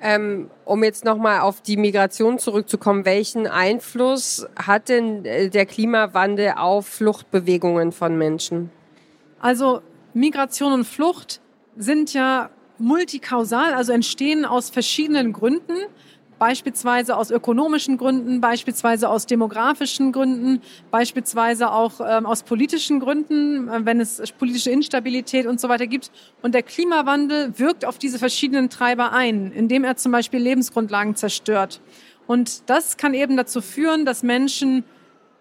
Ähm, 0.00 0.50
um 0.64 0.84
jetzt 0.84 1.04
nochmal 1.04 1.40
auf 1.40 1.60
die 1.60 1.76
Migration 1.76 2.38
zurückzukommen, 2.38 3.04
welchen 3.04 3.46
Einfluss 3.46 4.46
hat 4.54 4.88
denn 4.88 5.24
äh, 5.24 5.48
der 5.48 5.66
Klimawandel 5.66 6.54
auf 6.56 6.86
Fluchtbewegungen 6.86 7.90
von 7.90 8.16
Menschen? 8.18 8.70
Also 9.40 9.80
Migration 10.12 10.72
und 10.72 10.84
Flucht 10.84 11.40
sind 11.76 12.12
ja 12.12 12.50
multikausal, 12.78 13.74
also 13.74 13.92
entstehen 13.92 14.44
aus 14.44 14.70
verschiedenen 14.70 15.32
Gründen, 15.32 15.76
beispielsweise 16.38 17.16
aus 17.16 17.30
ökonomischen 17.30 17.96
Gründen, 17.96 18.40
beispielsweise 18.40 19.08
aus 19.08 19.26
demografischen 19.26 20.12
Gründen, 20.12 20.60
beispielsweise 20.90 21.70
auch 21.70 22.00
ähm, 22.06 22.26
aus 22.26 22.42
politischen 22.42 23.00
Gründen, 23.00 23.68
äh, 23.68 23.84
wenn 23.84 24.00
es 24.00 24.20
politische 24.32 24.70
Instabilität 24.70 25.46
und 25.46 25.60
so 25.60 25.68
weiter 25.68 25.86
gibt. 25.86 26.10
Und 26.42 26.54
der 26.54 26.62
Klimawandel 26.62 27.58
wirkt 27.58 27.84
auf 27.84 27.98
diese 27.98 28.18
verschiedenen 28.18 28.68
Treiber 28.68 29.12
ein, 29.12 29.52
indem 29.52 29.84
er 29.84 29.96
zum 29.96 30.12
Beispiel 30.12 30.40
Lebensgrundlagen 30.40 31.14
zerstört. 31.14 31.80
Und 32.26 32.68
das 32.68 32.96
kann 32.96 33.14
eben 33.14 33.36
dazu 33.36 33.60
führen, 33.60 34.04
dass 34.04 34.22
Menschen 34.22 34.84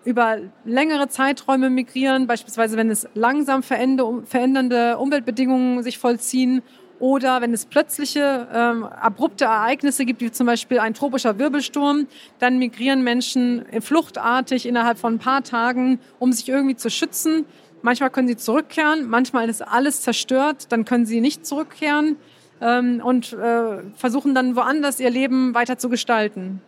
über 0.05 0.37
längere 0.65 1.07
Zeiträume 1.07 1.69
migrieren, 1.69 2.27
beispielsweise 2.27 2.77
wenn 2.77 2.89
es 2.89 3.07
langsam 3.13 3.63
verändernde 3.63 4.97
Umweltbedingungen 4.97 5.83
sich 5.83 5.97
vollziehen 5.97 6.61
oder 6.99 7.41
wenn 7.41 7.53
es 7.53 7.65
plötzliche, 7.65 8.47
ähm, 8.53 8.85
abrupte 8.85 9.45
Ereignisse 9.45 10.05
gibt, 10.05 10.21
wie 10.21 10.31
zum 10.31 10.47
Beispiel 10.47 10.79
ein 10.79 10.93
tropischer 10.93 11.37
Wirbelsturm, 11.37 12.07
dann 12.39 12.59
migrieren 12.59 13.03
Menschen 13.03 13.65
fluchtartig 13.81 14.65
innerhalb 14.65 14.97
von 14.97 15.15
ein 15.15 15.19
paar 15.19 15.43
Tagen, 15.43 15.99
um 16.19 16.31
sich 16.31 16.47
irgendwie 16.47 16.75
zu 16.75 16.89
schützen. 16.89 17.45
Manchmal 17.81 18.09
können 18.09 18.29
sie 18.29 18.37
zurückkehren, 18.37 19.09
manchmal 19.09 19.49
ist 19.49 19.61
alles 19.61 20.01
zerstört, 20.01 20.71
dann 20.71 20.85
können 20.85 21.05
sie 21.05 21.19
nicht 21.19 21.45
zurückkehren 21.45 22.15
ähm, 22.61 23.01
und 23.03 23.33
äh, 23.33 23.79
versuchen 23.95 24.33
dann 24.33 24.55
woanders 24.55 25.01
ihr 25.01 25.09
Leben 25.09 25.53
weiter 25.53 25.77
zu 25.77 25.89
gestalten 25.89 26.61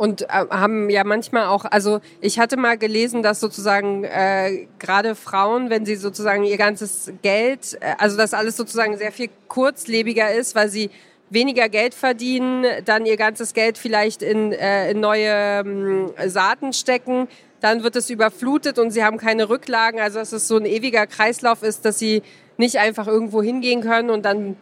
und 0.00 0.22
äh, 0.22 0.26
haben 0.28 0.88
ja 0.88 1.04
manchmal 1.04 1.44
auch, 1.48 1.66
also 1.66 2.00
ich 2.22 2.38
hatte 2.38 2.56
mal 2.56 2.78
gelesen, 2.78 3.22
dass 3.22 3.38
sozusagen 3.38 4.04
äh, 4.04 4.66
gerade 4.78 5.14
Frauen, 5.14 5.68
wenn 5.68 5.84
sie 5.84 5.96
sozusagen 5.96 6.44
ihr 6.44 6.56
ganzes 6.56 7.12
Geld, 7.20 7.76
äh, 7.82 7.96
also 7.98 8.16
dass 8.16 8.32
alles 8.32 8.56
sozusagen 8.56 8.96
sehr 8.96 9.12
viel 9.12 9.28
kurzlebiger 9.48 10.32
ist, 10.32 10.54
weil 10.54 10.70
sie 10.70 10.88
weniger 11.28 11.68
Geld 11.68 11.92
verdienen, 11.92 12.64
dann 12.86 13.04
ihr 13.04 13.18
ganzes 13.18 13.52
Geld 13.52 13.76
vielleicht 13.76 14.22
in, 14.22 14.52
äh, 14.52 14.92
in 14.92 15.00
neue 15.00 15.28
ähm, 15.28 16.10
Saaten 16.28 16.72
stecken, 16.72 17.28
dann 17.60 17.82
wird 17.82 17.94
es 17.94 18.08
überflutet 18.08 18.78
und 18.78 18.92
sie 18.92 19.04
haben 19.04 19.18
keine 19.18 19.50
Rücklagen, 19.50 20.00
also 20.00 20.18
dass 20.18 20.32
es 20.32 20.48
so 20.48 20.56
ein 20.56 20.64
ewiger 20.64 21.06
Kreislauf 21.06 21.62
ist, 21.62 21.84
dass 21.84 21.98
sie 21.98 22.22
nicht 22.56 22.78
einfach 22.78 23.06
irgendwo 23.06 23.42
hingehen 23.42 23.82
können 23.82 24.08
und 24.08 24.24
dann 24.24 24.56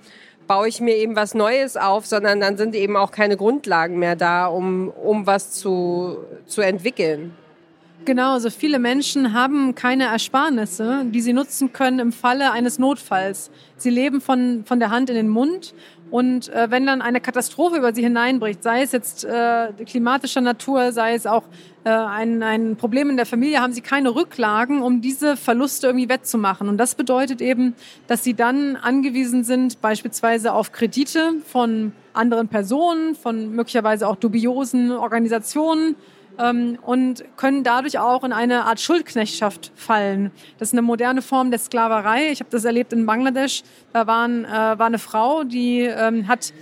baue 0.48 0.66
ich 0.66 0.80
mir 0.80 0.96
eben 0.96 1.14
was 1.14 1.34
Neues 1.34 1.76
auf, 1.76 2.06
sondern 2.06 2.40
dann 2.40 2.56
sind 2.56 2.74
eben 2.74 2.96
auch 2.96 3.12
keine 3.12 3.36
Grundlagen 3.36 3.98
mehr 3.98 4.16
da, 4.16 4.46
um, 4.46 4.88
um 4.88 5.26
was 5.26 5.52
zu, 5.52 6.18
zu 6.46 6.62
entwickeln. 6.62 7.36
Genau, 8.04 8.32
also 8.32 8.48
viele 8.48 8.78
Menschen 8.78 9.34
haben 9.34 9.74
keine 9.74 10.04
Ersparnisse, 10.04 11.04
die 11.06 11.20
sie 11.20 11.32
nutzen 11.32 11.72
können 11.72 11.98
im 11.98 12.12
Falle 12.12 12.52
eines 12.52 12.78
Notfalls. 12.78 13.50
Sie 13.76 13.90
leben 13.90 14.20
von, 14.20 14.64
von 14.64 14.78
der 14.80 14.90
Hand 14.90 15.10
in 15.10 15.16
den 15.16 15.28
Mund 15.28 15.74
und 16.10 16.48
äh, 16.48 16.70
wenn 16.70 16.86
dann 16.86 17.02
eine 17.02 17.20
Katastrophe 17.20 17.76
über 17.76 17.94
sie 17.94 18.02
hineinbricht, 18.02 18.62
sei 18.62 18.82
es 18.82 18.92
jetzt 18.92 19.24
äh, 19.24 19.68
klimatischer 19.84 20.40
Natur, 20.40 20.92
sei 20.92 21.14
es 21.14 21.26
auch 21.26 21.42
äh, 21.84 21.90
ein, 21.90 22.42
ein 22.42 22.76
Problem 22.76 23.10
in 23.10 23.16
der 23.16 23.26
Familie, 23.26 23.60
haben 23.60 23.74
sie 23.74 23.82
keine 23.82 24.14
Rücklagen, 24.14 24.80
um 24.80 25.02
diese 25.02 25.36
Verluste 25.36 25.88
irgendwie 25.88 26.08
wettzumachen. 26.08 26.68
Und 26.68 26.78
das 26.78 26.94
bedeutet 26.94 27.42
eben, 27.42 27.74
dass 28.06 28.24
sie 28.24 28.32
dann 28.32 28.76
angewiesen 28.76 29.44
sind, 29.44 29.82
beispielsweise 29.82 30.54
auf 30.54 30.72
Kredite 30.72 31.34
von 31.44 31.92
anderen 32.14 32.48
Personen, 32.48 33.14
von 33.14 33.54
möglicherweise 33.54 34.08
auch 34.08 34.16
dubiosen 34.16 34.92
Organisationen, 34.92 35.94
ähm, 36.38 36.78
und 36.82 37.24
können 37.36 37.64
dadurch 37.64 37.98
auch 37.98 38.24
in 38.24 38.32
eine 38.32 38.64
Art 38.64 38.80
Schuldknechtschaft 38.80 39.72
fallen. 39.74 40.30
Das 40.58 40.68
ist 40.68 40.74
eine 40.74 40.82
moderne 40.82 41.22
Form 41.22 41.50
der 41.50 41.58
Sklaverei. 41.58 42.30
Ich 42.30 42.40
habe 42.40 42.50
das 42.50 42.64
erlebt 42.64 42.92
in 42.92 43.06
Bangladesch. 43.06 43.62
Da 43.92 44.06
waren, 44.06 44.44
äh, 44.44 44.48
war 44.48 44.86
eine 44.86 44.98
Frau, 44.98 45.44
die 45.44 45.80
ähm, 45.80 46.28
hat 46.28 46.52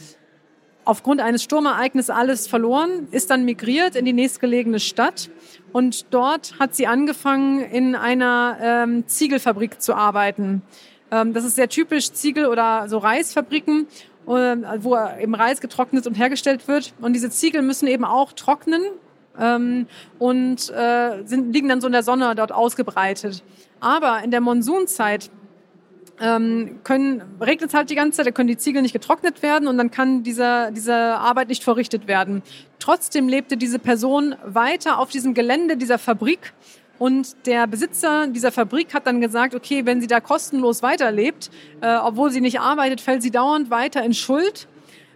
aufgrund 0.85 1.21
eines 1.21 1.43
Sturmereignisses 1.43 2.11
alles 2.11 2.47
verloren, 2.47 3.09
ist 3.11 3.31
dann 3.31 3.45
migriert 3.45 3.97
in 3.97 4.05
die 4.05 4.13
nächstgelegene 4.13 4.79
Stadt 4.79 5.31
und 5.73 6.07
dort 6.15 6.59
hat 6.61 6.75
sie 6.75 6.87
angefangen, 6.87 7.61
in 7.61 7.97
einer 7.97 8.57
ähm, 8.63 9.07
Ziegelfabrik 9.07 9.83
zu 9.83 9.95
arbeiten. 9.95 10.63
Ähm, 11.11 11.35
das 11.35 11.45
ist 11.45 11.57
sehr 11.57 11.69
typisch 11.69 12.13
Ziegel- 12.13 12.47
oder 12.47 12.89
so 12.89 12.99
Reisfabriken, 12.99 13.89
äh, 14.29 14.31
wo 14.79 14.97
eben 15.21 15.35
Reis 15.35 15.61
getrocknet 15.61 16.07
und 16.07 16.15
hergestellt 16.15 16.69
wird. 16.69 16.95
Und 17.01 17.13
diese 17.13 17.31
Ziegel 17.31 17.63
müssen 17.63 17.89
eben 17.89 18.05
auch 18.05 18.33
trocknen 18.33 18.83
ähm, 19.41 19.87
und 20.19 20.71
äh, 20.71 21.25
sind, 21.25 21.53
liegen 21.53 21.69
dann 21.69 21.81
so 21.81 21.87
in 21.87 21.93
der 21.93 22.03
Sonne 22.03 22.35
dort 22.35 22.53
ausgebreitet. 22.53 23.43
Aber 23.81 24.23
in 24.23 24.31
der 24.31 24.41
Monsunzeit 24.41 25.31
ähm, 26.21 26.81
können, 26.83 27.23
regnet 27.41 27.71
es 27.71 27.75
halt 27.75 27.91
die 27.91 27.95
ganze 27.95 28.19
Zeit, 28.19 28.27
da 28.27 28.31
können 28.31 28.49
die 28.49 28.57
Ziegel 28.57 28.83
nicht 28.83 28.93
getrocknet 28.93 29.43
werden 29.43 29.69
und 29.69 29.77
dann 29.77 29.91
kann 29.91 30.23
dieser, 30.23 30.71
diese 30.71 30.95
Arbeit 30.95 31.49
nicht 31.49 31.63
verrichtet 31.63 32.07
werden. 32.07 32.43
Trotzdem 32.79 33.29
lebte 33.29 33.57
diese 33.57 33.79
Person 33.79 34.35
weiter 34.45 34.99
auf 34.99 35.11
diesem 35.11 35.35
Gelände 35.35 35.77
dieser 35.77 35.99
Fabrik 35.99 36.55
und 36.99 37.47
der 37.47 37.67
Besitzer 37.67 38.27
dieser 38.29 38.53
Fabrik 38.53 38.95
hat 38.95 39.07
dann 39.07 39.21
gesagt, 39.21 39.55
okay, 39.55 39.85
wenn 39.85 40.01
sie 40.01 40.07
da 40.07 40.21
kostenlos 40.21 40.83
weiterlebt, 40.83 41.51
äh, 41.83 41.97
obwohl 41.97 42.31
sie 42.31 42.41
nicht 42.41 42.61
arbeitet, 42.61 43.01
fällt 43.01 43.23
sie 43.23 43.31
dauernd 43.31 43.71
weiter 43.71 44.03
in 44.03 44.15
Schuld 44.15 44.67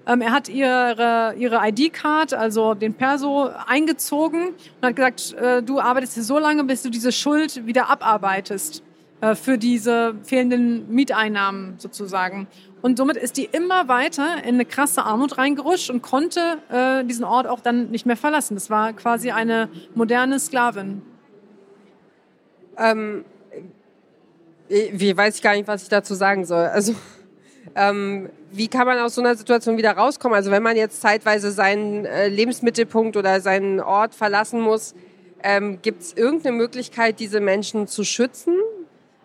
er 0.06 0.32
hat 0.32 0.48
ihre, 0.48 1.34
ihre 1.36 1.60
ID-Card, 1.68 2.34
also 2.34 2.74
den 2.74 2.94
Perso, 2.94 3.50
eingezogen 3.66 4.48
und 4.80 4.86
hat 4.86 4.96
gesagt, 4.96 5.34
äh, 5.34 5.62
du 5.62 5.78
arbeitest 5.78 6.14
hier 6.14 6.24
so 6.24 6.38
lange, 6.38 6.64
bis 6.64 6.82
du 6.82 6.90
diese 6.90 7.12
Schuld 7.12 7.66
wieder 7.66 7.90
abarbeitest 7.90 8.82
äh, 9.20 9.34
für 9.34 9.58
diese 9.58 10.14
fehlenden 10.22 10.92
Mieteinnahmen 10.92 11.74
sozusagen. 11.78 12.48
Und 12.82 12.96
somit 12.96 13.18
ist 13.18 13.36
die 13.36 13.44
immer 13.44 13.88
weiter 13.88 14.42
in 14.42 14.54
eine 14.54 14.64
krasse 14.64 15.02
Armut 15.02 15.36
reingerutscht 15.36 15.90
und 15.90 16.00
konnte 16.00 16.58
äh, 16.70 17.04
diesen 17.04 17.24
Ort 17.24 17.46
auch 17.46 17.60
dann 17.60 17.90
nicht 17.90 18.06
mehr 18.06 18.16
verlassen. 18.16 18.54
Das 18.54 18.70
war 18.70 18.94
quasi 18.94 19.30
eine 19.30 19.68
moderne 19.94 20.40
Sklavin. 20.40 21.02
Ähm, 22.78 23.24
wie 24.68 25.16
weiß 25.16 25.36
ich 25.36 25.42
gar 25.42 25.54
nicht, 25.54 25.68
was 25.68 25.82
ich 25.82 25.88
dazu 25.88 26.14
sagen 26.14 26.46
soll. 26.46 26.64
Also 26.66 26.94
ähm, 27.74 28.30
wie 28.52 28.68
kann 28.68 28.86
man 28.86 28.98
aus 28.98 29.14
so 29.14 29.20
einer 29.20 29.34
Situation 29.34 29.76
wieder 29.76 29.92
rauskommen? 29.92 30.34
Also 30.34 30.50
wenn 30.50 30.62
man 30.62 30.76
jetzt 30.76 31.00
zeitweise 31.00 31.50
seinen 31.50 32.04
äh, 32.04 32.28
Lebensmittelpunkt 32.28 33.16
oder 33.16 33.40
seinen 33.40 33.80
Ort 33.80 34.14
verlassen 34.14 34.60
muss, 34.60 34.94
ähm, 35.42 35.78
gibt 35.82 36.02
es 36.02 36.12
irgendeine 36.12 36.56
Möglichkeit, 36.56 37.20
diese 37.20 37.40
Menschen 37.40 37.86
zu 37.86 38.04
schützen? 38.04 38.54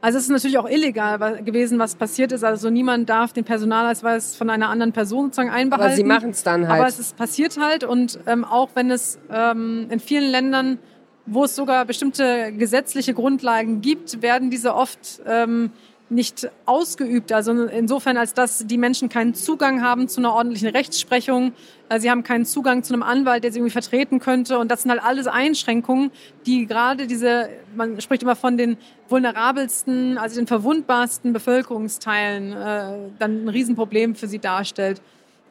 Also 0.01 0.19
es 0.19 0.25
ist 0.25 0.29
natürlich 0.29 0.59
auch 0.59 0.69
illegal 0.69 1.41
gewesen, 1.43 1.79
was 1.79 1.95
passiert 1.95 2.31
ist. 2.31 2.43
Also 2.43 2.69
niemand 2.69 3.09
darf 3.09 3.33
den 3.33 3.43
Personalausweis 3.43 4.35
von 4.35 4.51
einer 4.51 4.69
anderen 4.69 4.93
Person 4.93 5.25
sozusagen 5.25 5.49
einbehalten. 5.49 5.87
Aber 5.87 5.95
sie 5.95 6.03
machen 6.03 6.29
es 6.29 6.43
dann 6.43 6.67
halt. 6.67 6.79
Aber 6.79 6.87
es 6.87 6.99
ist 6.99 7.17
passiert 7.17 7.57
halt 7.57 7.83
und 7.83 8.19
ähm, 8.27 8.45
auch 8.45 8.69
wenn 8.75 8.91
es 8.91 9.17
ähm, 9.31 9.87
in 9.89 9.99
vielen 9.99 10.29
Ländern, 10.29 10.77
wo 11.25 11.45
es 11.45 11.55
sogar 11.55 11.85
bestimmte 11.85 12.53
gesetzliche 12.53 13.15
Grundlagen 13.15 13.81
gibt, 13.81 14.21
werden 14.21 14.51
diese 14.51 14.75
oft 14.75 15.23
ähm, 15.25 15.71
nicht 16.09 16.49
ausgeübt. 16.65 17.31
Also 17.31 17.51
insofern, 17.51 18.17
als 18.17 18.33
dass 18.33 18.65
die 18.67 18.77
Menschen 18.77 19.09
keinen 19.09 19.33
Zugang 19.33 19.81
haben 19.81 20.07
zu 20.07 20.21
einer 20.21 20.33
ordentlichen 20.33 20.69
Rechtsprechung. 20.69 21.53
Äh, 21.89 21.99
sie 21.99 22.11
haben 22.11 22.23
keinen 22.23 22.45
Zugang 22.45 22.83
zu 22.83 22.93
einem 22.93 23.03
Anwalt, 23.03 23.43
der 23.43 23.51
sie 23.51 23.59
irgendwie 23.59 23.71
vertreten 23.71 24.19
könnte. 24.19 24.59
Und 24.59 24.69
das 24.69 24.83
sind 24.83 24.91
halt 24.91 25.03
alles 25.03 25.27
Einschränkungen, 25.27 26.11
die 26.45 26.67
gerade 26.67 27.07
diese, 27.07 27.49
man 27.75 27.99
spricht 28.01 28.23
immer 28.23 28.35
von 28.35 28.57
den 28.57 28.77
vulnerabelsten, 29.09 30.17
also 30.17 30.35
den 30.35 30.47
verwundbarsten 30.47 31.33
Bevölkerungsteilen, 31.33 32.53
äh, 32.53 33.09
dann 33.17 33.45
ein 33.45 33.49
Riesenproblem 33.49 34.15
für 34.15 34.27
sie 34.27 34.39
darstellt. 34.39 35.01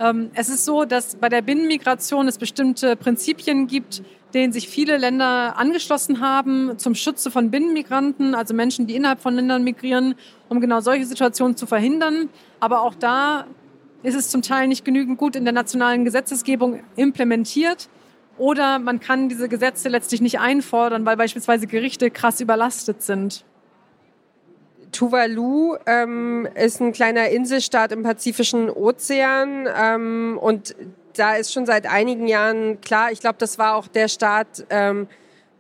Ähm, 0.00 0.30
es 0.34 0.48
ist 0.48 0.64
so, 0.64 0.84
dass 0.84 1.16
bei 1.16 1.28
der 1.28 1.42
Binnenmigration 1.42 2.26
es 2.26 2.38
bestimmte 2.38 2.96
Prinzipien 2.96 3.66
gibt, 3.66 4.02
denen 4.34 4.52
sich 4.52 4.68
viele 4.68 4.96
Länder 4.96 5.56
angeschlossen 5.56 6.20
haben 6.20 6.76
zum 6.78 6.96
Schutze 6.96 7.30
von 7.30 7.50
Binnenmigranten, 7.50 8.34
also 8.34 8.52
Menschen, 8.52 8.88
die 8.88 8.96
innerhalb 8.96 9.20
von 9.20 9.34
Ländern 9.34 9.62
migrieren, 9.62 10.16
um 10.48 10.60
genau 10.60 10.80
solche 10.80 11.06
Situationen 11.06 11.56
zu 11.56 11.66
verhindern. 11.66 12.28
Aber 12.58 12.82
auch 12.82 12.94
da 12.94 13.46
ist 14.02 14.16
es 14.16 14.30
zum 14.30 14.42
Teil 14.42 14.66
nicht 14.66 14.84
genügend 14.84 15.18
gut 15.18 15.36
in 15.36 15.44
der 15.44 15.54
nationalen 15.54 16.04
Gesetzesgebung 16.04 16.80
implementiert. 16.96 17.88
Oder 18.36 18.80
man 18.80 18.98
kann 18.98 19.28
diese 19.28 19.48
Gesetze 19.48 19.88
letztlich 19.88 20.20
nicht 20.20 20.40
einfordern, 20.40 21.06
weil 21.06 21.16
beispielsweise 21.16 21.68
Gerichte 21.68 22.10
krass 22.10 22.40
überlastet 22.40 23.02
sind. 23.02 23.44
Tuvalu 24.94 25.76
ähm, 25.86 26.48
ist 26.54 26.80
ein 26.80 26.92
kleiner 26.92 27.28
Inselstaat 27.28 27.92
im 27.92 28.02
Pazifischen 28.02 28.70
Ozean 28.70 29.68
ähm, 29.76 30.38
und 30.40 30.74
da 31.16 31.34
ist 31.34 31.52
schon 31.52 31.66
seit 31.66 31.86
einigen 31.86 32.26
Jahren 32.26 32.80
klar, 32.80 33.12
ich 33.12 33.20
glaube, 33.20 33.36
das 33.38 33.58
war 33.58 33.74
auch 33.76 33.88
der 33.88 34.08
Staat, 34.08 34.64
ähm, 34.70 35.08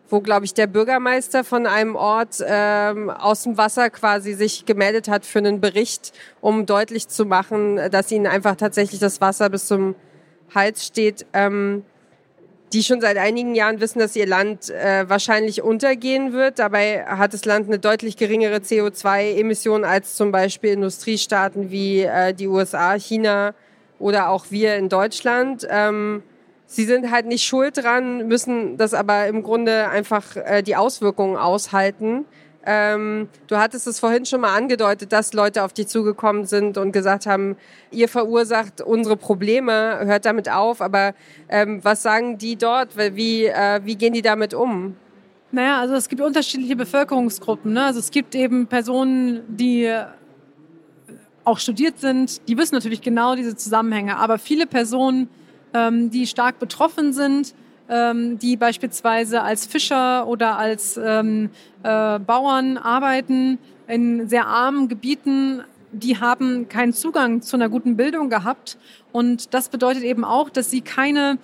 wo, 0.08 0.20
glaube 0.20 0.44
ich, 0.44 0.54
der 0.54 0.66
Bürgermeister 0.66 1.44
von 1.44 1.66
einem 1.66 1.96
Ort 1.96 2.44
ähm, 2.46 3.10
aus 3.10 3.42
dem 3.42 3.56
Wasser 3.56 3.90
quasi 3.90 4.34
sich 4.34 4.66
gemeldet 4.66 5.08
hat 5.08 5.24
für 5.26 5.38
einen 5.38 5.60
Bericht, 5.60 6.12
um 6.40 6.66
deutlich 6.66 7.08
zu 7.08 7.24
machen, 7.24 7.80
dass 7.90 8.12
ihnen 8.12 8.26
einfach 8.26 8.56
tatsächlich 8.56 9.00
das 9.00 9.20
Wasser 9.20 9.48
bis 9.48 9.66
zum 9.66 9.94
Hals 10.54 10.86
steht. 10.86 11.26
Ähm, 11.32 11.84
die 12.72 12.82
schon 12.82 13.00
seit 13.00 13.16
einigen 13.16 13.54
Jahren 13.54 13.80
wissen, 13.80 14.00
dass 14.00 14.16
ihr 14.16 14.26
Land 14.26 14.70
äh, 14.70 15.08
wahrscheinlich 15.08 15.62
untergehen 15.62 16.32
wird. 16.32 16.58
Dabei 16.58 17.04
hat 17.04 17.32
das 17.32 17.44
Land 17.44 17.68
eine 17.68 17.78
deutlich 17.78 18.16
geringere 18.16 18.56
CO2-Emission 18.56 19.84
als 19.84 20.16
zum 20.16 20.32
Beispiel 20.32 20.72
Industriestaaten 20.72 21.70
wie 21.70 22.02
äh, 22.02 22.34
die 22.34 22.48
USA, 22.48 22.94
China 22.94 23.54
oder 23.98 24.28
auch 24.28 24.46
wir 24.50 24.76
in 24.76 24.88
Deutschland. 24.88 25.66
Ähm, 25.70 26.22
sie 26.66 26.84
sind 26.84 27.10
halt 27.10 27.26
nicht 27.26 27.44
schuld 27.44 27.76
dran, 27.76 28.26
müssen 28.26 28.76
das 28.76 28.92
aber 28.94 29.26
im 29.28 29.42
Grunde 29.42 29.88
einfach 29.88 30.36
äh, 30.36 30.62
die 30.62 30.76
Auswirkungen 30.76 31.36
aushalten. 31.36 32.24
Ähm, 32.66 33.28
du 33.46 33.56
hattest 33.56 33.86
es 33.86 34.00
vorhin 34.00 34.24
schon 34.24 34.40
mal 34.40 34.56
angedeutet, 34.56 35.12
dass 35.12 35.32
Leute 35.34 35.64
auf 35.64 35.72
dich 35.72 35.88
zugekommen 35.88 36.46
sind 36.46 36.78
und 36.78 36.92
gesagt 36.92 37.26
haben, 37.26 37.56
ihr 37.90 38.08
verursacht 38.08 38.80
unsere 38.80 39.16
Probleme, 39.16 40.00
hört 40.04 40.24
damit 40.24 40.50
auf. 40.50 40.80
Aber 40.80 41.14
ähm, 41.48 41.84
was 41.84 42.02
sagen 42.02 42.38
die 42.38 42.56
dort? 42.56 42.96
Wie, 42.96 43.46
äh, 43.46 43.80
wie 43.84 43.96
gehen 43.96 44.14
die 44.14 44.22
damit 44.22 44.54
um? 44.54 44.96
Naja, 45.52 45.78
also 45.80 45.94
es 45.94 46.08
gibt 46.08 46.22
unterschiedliche 46.22 46.74
Bevölkerungsgruppen. 46.74 47.74
Ne? 47.74 47.84
Also 47.84 48.00
es 48.00 48.10
gibt 48.10 48.34
eben 48.34 48.66
Personen, 48.66 49.42
die 49.48 49.92
auch 51.44 51.58
studiert 51.58 52.00
sind, 52.00 52.48
die 52.48 52.56
wissen 52.56 52.74
natürlich 52.74 53.02
genau 53.02 53.36
diese 53.36 53.54
Zusammenhänge. 53.54 54.16
Aber 54.16 54.38
viele 54.38 54.66
Personen, 54.66 55.28
ähm, 55.74 56.10
die 56.10 56.26
stark 56.26 56.58
betroffen 56.58 57.12
sind, 57.12 57.54
ähm, 57.88 58.38
die 58.38 58.56
beispielsweise 58.56 59.42
als 59.42 59.66
Fischer 59.66 60.26
oder 60.26 60.58
als 60.58 60.96
ähm, 60.96 61.50
äh, 61.82 62.18
Bauern 62.18 62.78
arbeiten 62.78 63.58
in 63.86 64.28
sehr 64.28 64.46
armen 64.46 64.88
Gebieten, 64.88 65.62
die 65.92 66.18
haben 66.18 66.68
keinen 66.68 66.92
Zugang 66.92 67.42
zu 67.42 67.56
einer 67.56 67.68
guten 67.68 67.96
Bildung 67.96 68.30
gehabt. 68.30 68.78
Und 69.12 69.54
das 69.54 69.68
bedeutet 69.68 70.02
eben 70.02 70.24
auch, 70.24 70.50
dass 70.50 70.70
sie 70.70 70.80
keine 70.80 71.38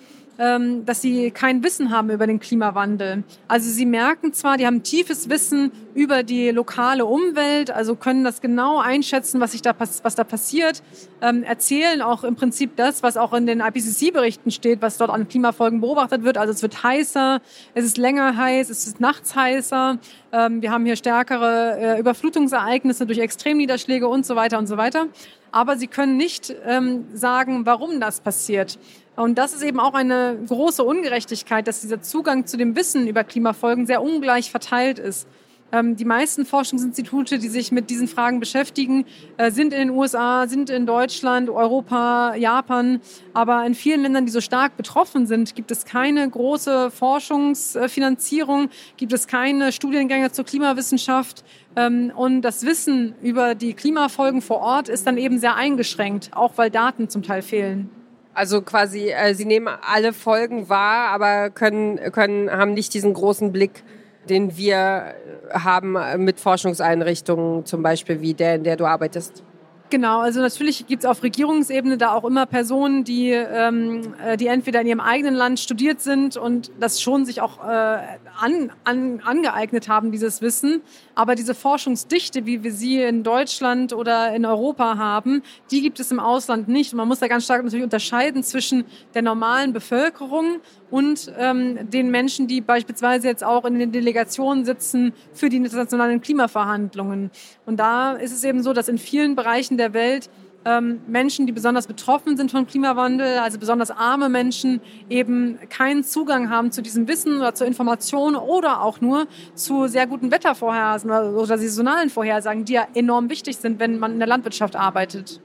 dass 0.85 1.01
sie 1.01 1.29
kein 1.29 1.63
Wissen 1.63 1.91
haben 1.91 2.09
über 2.09 2.25
den 2.25 2.39
Klimawandel. 2.39 3.23
Also 3.47 3.69
sie 3.69 3.85
merken 3.85 4.33
zwar, 4.33 4.57
die 4.57 4.65
haben 4.65 4.81
tiefes 4.81 5.29
Wissen 5.29 5.71
über 5.93 6.23
die 6.23 6.49
lokale 6.49 7.05
Umwelt, 7.05 7.69
also 7.69 7.95
können 7.95 8.23
das 8.23 8.41
genau 8.41 8.79
einschätzen, 8.79 9.39
was, 9.39 9.51
sich 9.51 9.61
da, 9.61 9.75
was 9.77 10.15
da 10.15 10.23
passiert, 10.23 10.81
ähm, 11.21 11.43
erzählen 11.43 12.01
auch 12.01 12.23
im 12.23 12.35
Prinzip 12.35 12.75
das, 12.75 13.03
was 13.03 13.17
auch 13.17 13.33
in 13.33 13.45
den 13.45 13.59
IPCC-Berichten 13.59 14.51
steht, 14.51 14.81
was 14.81 14.97
dort 14.97 15.11
an 15.11 15.27
Klimafolgen 15.27 15.81
beobachtet 15.81 16.23
wird. 16.23 16.37
Also 16.37 16.53
es 16.53 16.61
wird 16.61 16.81
heißer, 16.81 17.41
es 17.73 17.85
ist 17.85 17.97
länger 17.97 18.35
heiß, 18.35 18.69
es 18.69 18.87
ist 18.87 18.99
nachts 18.99 19.35
heißer, 19.35 19.99
ähm, 20.31 20.61
wir 20.61 20.71
haben 20.71 20.85
hier 20.85 20.95
stärkere 20.95 21.77
äh, 21.77 21.99
Überflutungsereignisse 21.99 23.05
durch 23.05 23.19
Extremniederschläge 23.19 24.07
und 24.07 24.25
so 24.25 24.35
weiter 24.35 24.57
und 24.57 24.67
so 24.67 24.77
weiter. 24.77 25.07
Aber 25.51 25.77
sie 25.77 25.87
können 25.87 26.15
nicht 26.15 26.55
ähm, 26.65 27.05
sagen, 27.13 27.65
warum 27.65 27.99
das 27.99 28.21
passiert. 28.21 28.79
Und 29.21 29.37
das 29.37 29.53
ist 29.53 29.61
eben 29.61 29.79
auch 29.79 29.93
eine 29.93 30.35
große 30.47 30.83
Ungerechtigkeit, 30.83 31.67
dass 31.67 31.81
dieser 31.81 32.01
Zugang 32.01 32.47
zu 32.47 32.57
dem 32.57 32.75
Wissen 32.75 33.07
über 33.07 33.23
Klimafolgen 33.23 33.85
sehr 33.85 34.01
ungleich 34.01 34.49
verteilt 34.49 34.97
ist. 34.97 35.27
Ähm, 35.71 35.95
die 35.95 36.05
meisten 36.05 36.43
Forschungsinstitute, 36.43 37.37
die 37.37 37.47
sich 37.47 37.71
mit 37.71 37.91
diesen 37.91 38.07
Fragen 38.07 38.39
beschäftigen, 38.39 39.05
äh, 39.37 39.51
sind 39.51 39.73
in 39.73 39.79
den 39.79 39.89
USA, 39.91 40.47
sind 40.47 40.71
in 40.71 40.87
Deutschland, 40.87 41.51
Europa, 41.51 42.33
Japan. 42.33 42.99
Aber 43.35 43.63
in 43.63 43.75
vielen 43.75 44.01
Ländern, 44.01 44.25
die 44.25 44.31
so 44.31 44.41
stark 44.41 44.75
betroffen 44.75 45.27
sind, 45.27 45.53
gibt 45.53 45.69
es 45.69 45.85
keine 45.85 46.27
große 46.27 46.89
Forschungsfinanzierung, 46.89 48.69
gibt 48.97 49.13
es 49.13 49.27
keine 49.27 49.71
Studiengänge 49.71 50.31
zur 50.31 50.45
Klimawissenschaft. 50.45 51.45
Ähm, 51.75 52.11
und 52.15 52.41
das 52.41 52.65
Wissen 52.65 53.13
über 53.21 53.53
die 53.53 53.75
Klimafolgen 53.75 54.41
vor 54.41 54.61
Ort 54.61 54.89
ist 54.89 55.05
dann 55.05 55.19
eben 55.19 55.37
sehr 55.37 55.55
eingeschränkt, 55.55 56.31
auch 56.33 56.53
weil 56.55 56.71
Daten 56.71 57.07
zum 57.07 57.21
Teil 57.21 57.43
fehlen. 57.43 58.00
Also 58.33 58.61
quasi, 58.61 59.09
äh, 59.09 59.33
sie 59.33 59.45
nehmen 59.45 59.67
alle 59.67 60.13
Folgen 60.13 60.69
wahr, 60.69 61.09
aber 61.09 61.49
können, 61.49 61.97
können, 62.11 62.49
haben 62.49 62.73
nicht 62.73 62.93
diesen 62.93 63.13
großen 63.13 63.51
Blick, 63.51 63.83
den 64.29 64.55
wir 64.55 65.15
haben 65.51 65.97
mit 66.23 66.39
Forschungseinrichtungen, 66.39 67.65
zum 67.65 67.83
Beispiel 67.83 68.21
wie 68.21 68.33
der, 68.33 68.55
in 68.55 68.63
der 68.63 68.77
du 68.77 68.85
arbeitest. 68.85 69.43
Genau, 69.91 70.21
also 70.21 70.39
natürlich 70.39 70.87
gibt 70.87 71.03
es 71.03 71.09
auf 71.09 71.21
Regierungsebene 71.21 71.97
da 71.97 72.13
auch 72.13 72.23
immer 72.23 72.45
Personen, 72.45 73.03
die, 73.03 73.31
ähm, 73.31 74.13
äh, 74.25 74.37
die 74.37 74.47
entweder 74.47 74.79
in 74.79 74.87
ihrem 74.87 75.01
eigenen 75.01 75.35
Land 75.35 75.59
studiert 75.59 75.99
sind 75.99 76.37
und 76.37 76.71
das 76.79 77.01
schon 77.01 77.25
sich 77.25 77.41
auch 77.41 77.61
äh, 77.61 77.97
an, 78.39 78.71
an, 78.85 79.19
angeeignet 79.19 79.89
haben, 79.89 80.13
dieses 80.13 80.41
Wissen. 80.41 80.81
Aber 81.13 81.35
diese 81.35 81.53
Forschungsdichte, 81.53 82.45
wie 82.45 82.63
wir 82.63 82.71
sie 82.71 83.01
in 83.01 83.23
Deutschland 83.23 83.91
oder 83.91 84.33
in 84.33 84.45
Europa 84.45 84.97
haben, 84.97 85.43
die 85.71 85.81
gibt 85.81 85.99
es 85.99 86.09
im 86.09 86.21
Ausland 86.21 86.69
nicht. 86.69 86.93
Und 86.93 86.97
man 86.97 87.09
muss 87.09 87.19
da 87.19 87.27
ganz 87.27 87.43
stark 87.43 87.61
natürlich 87.61 87.83
unterscheiden 87.83 88.43
zwischen 88.43 88.85
der 89.13 89.23
normalen 89.23 89.73
Bevölkerung 89.73 90.61
und 90.89 91.31
ähm, 91.37 91.89
den 91.89 92.11
Menschen, 92.11 92.47
die 92.47 92.61
beispielsweise 92.61 93.27
jetzt 93.27 93.43
auch 93.43 93.65
in 93.65 93.79
den 93.79 93.91
Delegationen 93.91 94.65
sitzen 94.65 95.13
für 95.33 95.49
die 95.49 95.57
internationalen 95.57 96.21
Klimaverhandlungen. 96.21 97.31
Und 97.65 97.77
da 97.77 98.13
ist 98.13 98.33
es 98.33 98.43
eben 98.43 98.61
so, 98.61 98.73
dass 98.73 98.89
in 98.89 98.97
vielen 98.97 99.35
Bereichen 99.35 99.77
der 99.81 99.93
Welt 99.93 100.29
ähm, 100.63 101.01
Menschen, 101.07 101.47
die 101.47 101.51
besonders 101.51 101.87
betroffen 101.87 102.37
sind 102.37 102.51
vom 102.51 102.67
Klimawandel, 102.67 103.39
also 103.39 103.57
besonders 103.57 103.89
arme 103.91 104.29
Menschen, 104.29 104.79
eben 105.09 105.57
keinen 105.69 106.03
Zugang 106.03 106.49
haben 106.49 106.71
zu 106.71 106.81
diesem 106.81 107.07
Wissen 107.07 107.37
oder 107.37 107.55
zur 107.55 107.67
Information 107.67 108.35
oder 108.35 108.83
auch 108.83 109.01
nur 109.01 109.27
zu 109.55 109.87
sehr 109.87 110.07
guten 110.07 110.31
Wettervorhersagen 110.31 111.35
oder 111.35 111.57
saisonalen 111.57 112.09
Vorhersagen, 112.09 112.65
die 112.65 112.73
ja 112.73 112.87
enorm 112.93 113.29
wichtig 113.29 113.57
sind, 113.57 113.79
wenn 113.79 113.97
man 113.97 114.13
in 114.13 114.19
der 114.19 114.27
Landwirtschaft 114.27 114.75
arbeitet. 114.75 115.41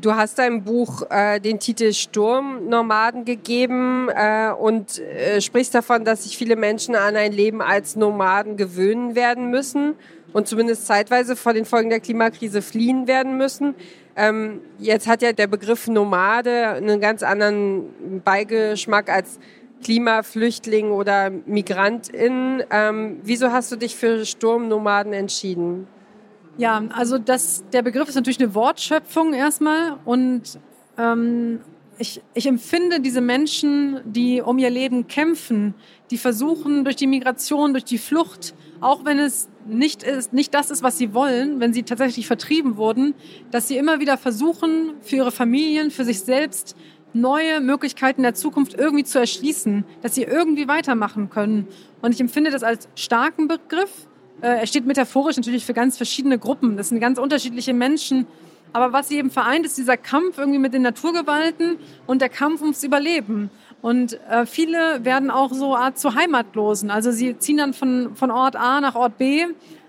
Du 0.00 0.14
hast 0.14 0.38
deinem 0.38 0.64
Buch 0.64 1.02
äh, 1.08 1.40
den 1.40 1.60
Titel 1.60 1.92
Sturmnomaden 1.92 3.24
gegeben 3.24 4.08
äh, 4.14 4.50
und 4.50 4.98
äh, 4.98 5.40
sprichst 5.40 5.74
davon, 5.74 6.04
dass 6.04 6.24
sich 6.24 6.36
viele 6.36 6.56
Menschen 6.56 6.94
an 6.96 7.16
ein 7.16 7.32
Leben 7.32 7.62
als 7.62 7.96
Nomaden 7.96 8.56
gewöhnen 8.56 9.14
werden 9.14 9.50
müssen 9.50 9.94
und 10.34 10.46
zumindest 10.48 10.86
zeitweise 10.86 11.36
vor 11.36 11.54
den 11.54 11.64
Folgen 11.64 11.88
der 11.88 12.00
Klimakrise 12.00 12.60
fliehen 12.60 13.06
werden 13.06 13.38
müssen. 13.38 13.74
Ähm, 14.16 14.60
jetzt 14.78 15.06
hat 15.06 15.22
ja 15.22 15.32
der 15.32 15.46
Begriff 15.46 15.88
Nomade 15.88 16.68
einen 16.68 17.00
ganz 17.00 17.22
anderen 17.22 18.20
Beigeschmack 18.22 19.08
als 19.08 19.38
Klimaflüchtling 19.82 20.90
oder 20.90 21.30
Migrantin. 21.30 22.62
Ähm, 22.70 23.20
wieso 23.22 23.52
hast 23.52 23.70
du 23.70 23.76
dich 23.76 23.94
für 23.94 24.26
Sturmnomaden 24.26 25.12
entschieden? 25.12 25.86
Ja, 26.56 26.82
also 26.90 27.18
das, 27.18 27.64
der 27.72 27.82
Begriff 27.82 28.08
ist 28.08 28.14
natürlich 28.16 28.40
eine 28.40 28.54
Wortschöpfung 28.54 29.34
erstmal 29.34 29.98
und 30.04 30.58
ähm, 30.98 31.60
ich, 31.98 32.22
ich 32.34 32.46
empfinde 32.46 33.00
diese 33.00 33.20
Menschen, 33.20 34.00
die 34.04 34.40
um 34.40 34.58
ihr 34.58 34.70
Leben 34.70 35.06
kämpfen, 35.06 35.74
die 36.10 36.18
versuchen 36.18 36.84
durch 36.84 36.96
die 36.96 37.06
Migration, 37.06 37.72
durch 37.72 37.84
die 37.84 37.98
Flucht, 37.98 38.54
auch 38.84 39.04
wenn 39.04 39.18
es 39.18 39.48
nicht 39.66 40.02
ist, 40.02 40.34
nicht 40.34 40.52
das 40.52 40.70
ist, 40.70 40.82
was 40.82 40.98
sie 40.98 41.14
wollen, 41.14 41.58
wenn 41.58 41.72
sie 41.72 41.84
tatsächlich 41.84 42.26
vertrieben 42.26 42.76
wurden, 42.76 43.14
dass 43.50 43.66
sie 43.66 43.78
immer 43.78 43.98
wieder 43.98 44.18
versuchen, 44.18 44.92
für 45.00 45.16
ihre 45.16 45.32
Familien, 45.32 45.90
für 45.90 46.04
sich 46.04 46.20
selbst 46.20 46.76
neue 47.14 47.60
Möglichkeiten 47.60 48.22
der 48.22 48.34
Zukunft 48.34 48.74
irgendwie 48.74 49.04
zu 49.04 49.18
erschließen, 49.18 49.84
dass 50.02 50.14
sie 50.14 50.24
irgendwie 50.24 50.68
weitermachen 50.68 51.30
können. 51.30 51.66
Und 52.02 52.12
ich 52.12 52.20
empfinde 52.20 52.50
das 52.50 52.62
als 52.62 52.88
starken 52.94 53.48
Begriff, 53.48 54.06
äh, 54.42 54.48
er 54.48 54.66
steht 54.66 54.84
metaphorisch 54.84 55.36
natürlich 55.36 55.64
für 55.64 55.74
ganz 55.74 55.96
verschiedene 55.96 56.38
Gruppen. 56.38 56.76
Das 56.76 56.90
sind 56.90 57.00
ganz 57.00 57.18
unterschiedliche 57.18 57.72
Menschen. 57.72 58.26
Aber 58.74 58.92
was 58.92 59.08
sie 59.08 59.16
eben 59.16 59.30
vereint, 59.30 59.64
ist 59.64 59.78
dieser 59.78 59.96
Kampf 59.96 60.36
irgendwie 60.36 60.58
mit 60.58 60.74
den 60.74 60.82
Naturgewalten 60.82 61.76
und 62.06 62.20
der 62.20 62.28
Kampf 62.28 62.60
ums 62.60 62.82
Überleben. 62.82 63.50
Und 63.84 64.18
äh, 64.30 64.46
viele 64.46 65.04
werden 65.04 65.30
auch 65.30 65.52
so 65.52 65.76
Art 65.76 65.98
zu 65.98 66.14
Heimatlosen. 66.14 66.90
Also 66.90 67.10
sie 67.12 67.36
ziehen 67.36 67.58
dann 67.58 67.74
von, 67.74 68.16
von 68.16 68.30
Ort 68.30 68.56
A 68.56 68.80
nach 68.80 68.94
Ort 68.94 69.18
B, 69.18 69.44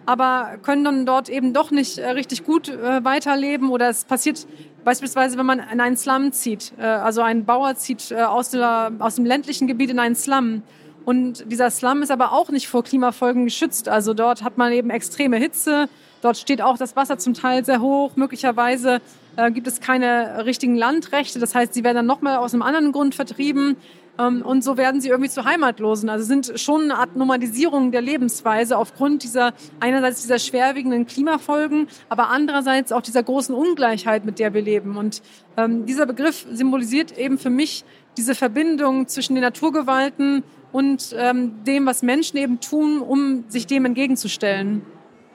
aber 0.06 0.58
können 0.64 0.84
dann 0.84 1.06
dort 1.06 1.30
eben 1.30 1.54
doch 1.54 1.72
nicht 1.72 1.98
äh, 1.98 2.10
richtig 2.10 2.44
gut 2.44 2.68
äh, 2.68 3.06
weiterleben. 3.06 3.70
Oder 3.70 3.88
es 3.88 4.04
passiert 4.04 4.48
beispielsweise, 4.84 5.38
wenn 5.38 5.46
man 5.46 5.60
in 5.60 5.80
einen 5.80 5.96
Slum 5.96 6.34
zieht. 6.34 6.74
Äh, 6.78 6.84
also 6.84 7.22
ein 7.22 7.46
Bauer 7.46 7.76
zieht 7.76 8.12
äh, 8.12 8.16
aus, 8.16 8.50
der, 8.50 8.92
aus 9.00 9.16
dem 9.16 9.24
ländlichen 9.24 9.66
Gebiet 9.66 9.92
in 9.92 10.00
einen 10.00 10.16
Slum 10.16 10.64
und 11.06 11.50
dieser 11.52 11.70
Slum 11.70 12.02
ist 12.02 12.12
aber 12.12 12.34
auch 12.34 12.50
nicht 12.50 12.68
vor 12.68 12.84
Klimafolgen 12.84 13.46
geschützt. 13.46 13.88
Also 13.88 14.14
dort 14.16 14.44
hat 14.44 14.58
man 14.58 14.74
eben 14.74 14.90
extreme 14.90 15.38
Hitze. 15.38 15.88
Dort 16.22 16.38
steht 16.38 16.62
auch 16.62 16.78
das 16.78 16.96
Wasser 16.96 17.20
zum 17.20 17.36
Teil 17.36 17.64
sehr 17.64 17.80
hoch. 17.80 18.16
Möglicherweise 18.16 19.02
äh, 19.38 19.52
gibt 19.52 19.68
es 19.68 19.82
keine 19.82 20.46
richtigen 20.46 20.76
Landrechte. 20.76 21.40
Das 21.40 21.56
heißt, 21.56 21.74
sie 21.74 21.84
werden 21.84 21.98
dann 21.98 22.06
nochmal 22.06 22.38
aus 22.38 22.54
einem 22.54 22.64
anderen 22.64 22.92
Grund 22.92 23.16
vertrieben. 23.16 23.78
Ähm, 24.18 24.42
und 24.42 24.64
so 24.64 24.78
werden 24.78 25.02
sie 25.02 25.10
irgendwie 25.10 25.30
zu 25.30 25.46
Heimatlosen. 25.46 26.10
Also 26.10 26.26
sind 26.26 26.60
schon 26.60 26.84
eine 26.84 26.98
Art 26.98 27.16
Normalisierung 27.16 27.92
der 27.92 28.02
Lebensweise 28.02 28.78
aufgrund 28.78 29.24
dieser, 29.24 29.54
einerseits 29.80 30.22
dieser 30.22 30.40
schwerwiegenden 30.40 31.06
Klimafolgen, 31.06 31.88
aber 32.10 32.30
andererseits 32.30 32.92
auch 32.92 33.02
dieser 33.02 33.24
großen 33.24 33.54
Ungleichheit, 33.54 34.26
mit 34.26 34.40
der 34.40 34.54
wir 34.54 34.62
leben. 34.62 34.98
Und 34.98 35.22
ähm, 35.58 35.86
dieser 35.86 36.06
Begriff 36.06 36.46
symbolisiert 36.52 37.18
eben 37.18 37.38
für 37.38 37.50
mich 37.50 37.84
diese 38.18 38.36
Verbindung 38.36 39.08
zwischen 39.08 39.36
den 39.36 39.44
Naturgewalten 39.44 40.44
und 40.72 41.16
ähm, 41.18 41.64
dem, 41.66 41.86
was 41.86 42.02
Menschen 42.02 42.38
eben 42.38 42.60
tun, 42.60 43.02
um 43.02 43.46
sich 43.50 43.68
dem 43.68 43.86
entgegenzustellen. 43.86 44.82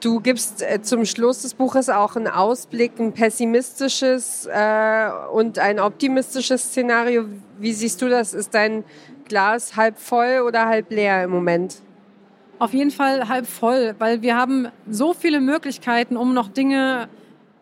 Du 0.01 0.19
gibst 0.19 0.63
äh, 0.63 0.81
zum 0.81 1.05
Schluss 1.05 1.43
des 1.43 1.53
Buches 1.53 1.87
auch 1.87 2.15
einen 2.15 2.27
Ausblick, 2.27 2.99
ein 2.99 3.13
pessimistisches 3.13 4.47
äh, 4.51 5.09
und 5.31 5.59
ein 5.59 5.79
optimistisches 5.79 6.63
Szenario. 6.63 7.25
Wie 7.59 7.71
siehst 7.71 8.01
du 8.01 8.09
das? 8.09 8.33
Ist 8.33 8.55
dein 8.55 8.83
Glas 9.25 9.75
halb 9.75 9.99
voll 9.99 10.41
oder 10.45 10.65
halb 10.65 10.89
leer 10.89 11.23
im 11.23 11.29
Moment? 11.29 11.83
Auf 12.57 12.73
jeden 12.73 12.89
Fall 12.89 13.29
halb 13.29 13.45
voll, 13.45 13.93
weil 13.99 14.23
wir 14.23 14.35
haben 14.35 14.69
so 14.89 15.13
viele 15.13 15.39
Möglichkeiten, 15.39 16.17
um 16.17 16.33
noch 16.33 16.47
Dinge, 16.47 17.07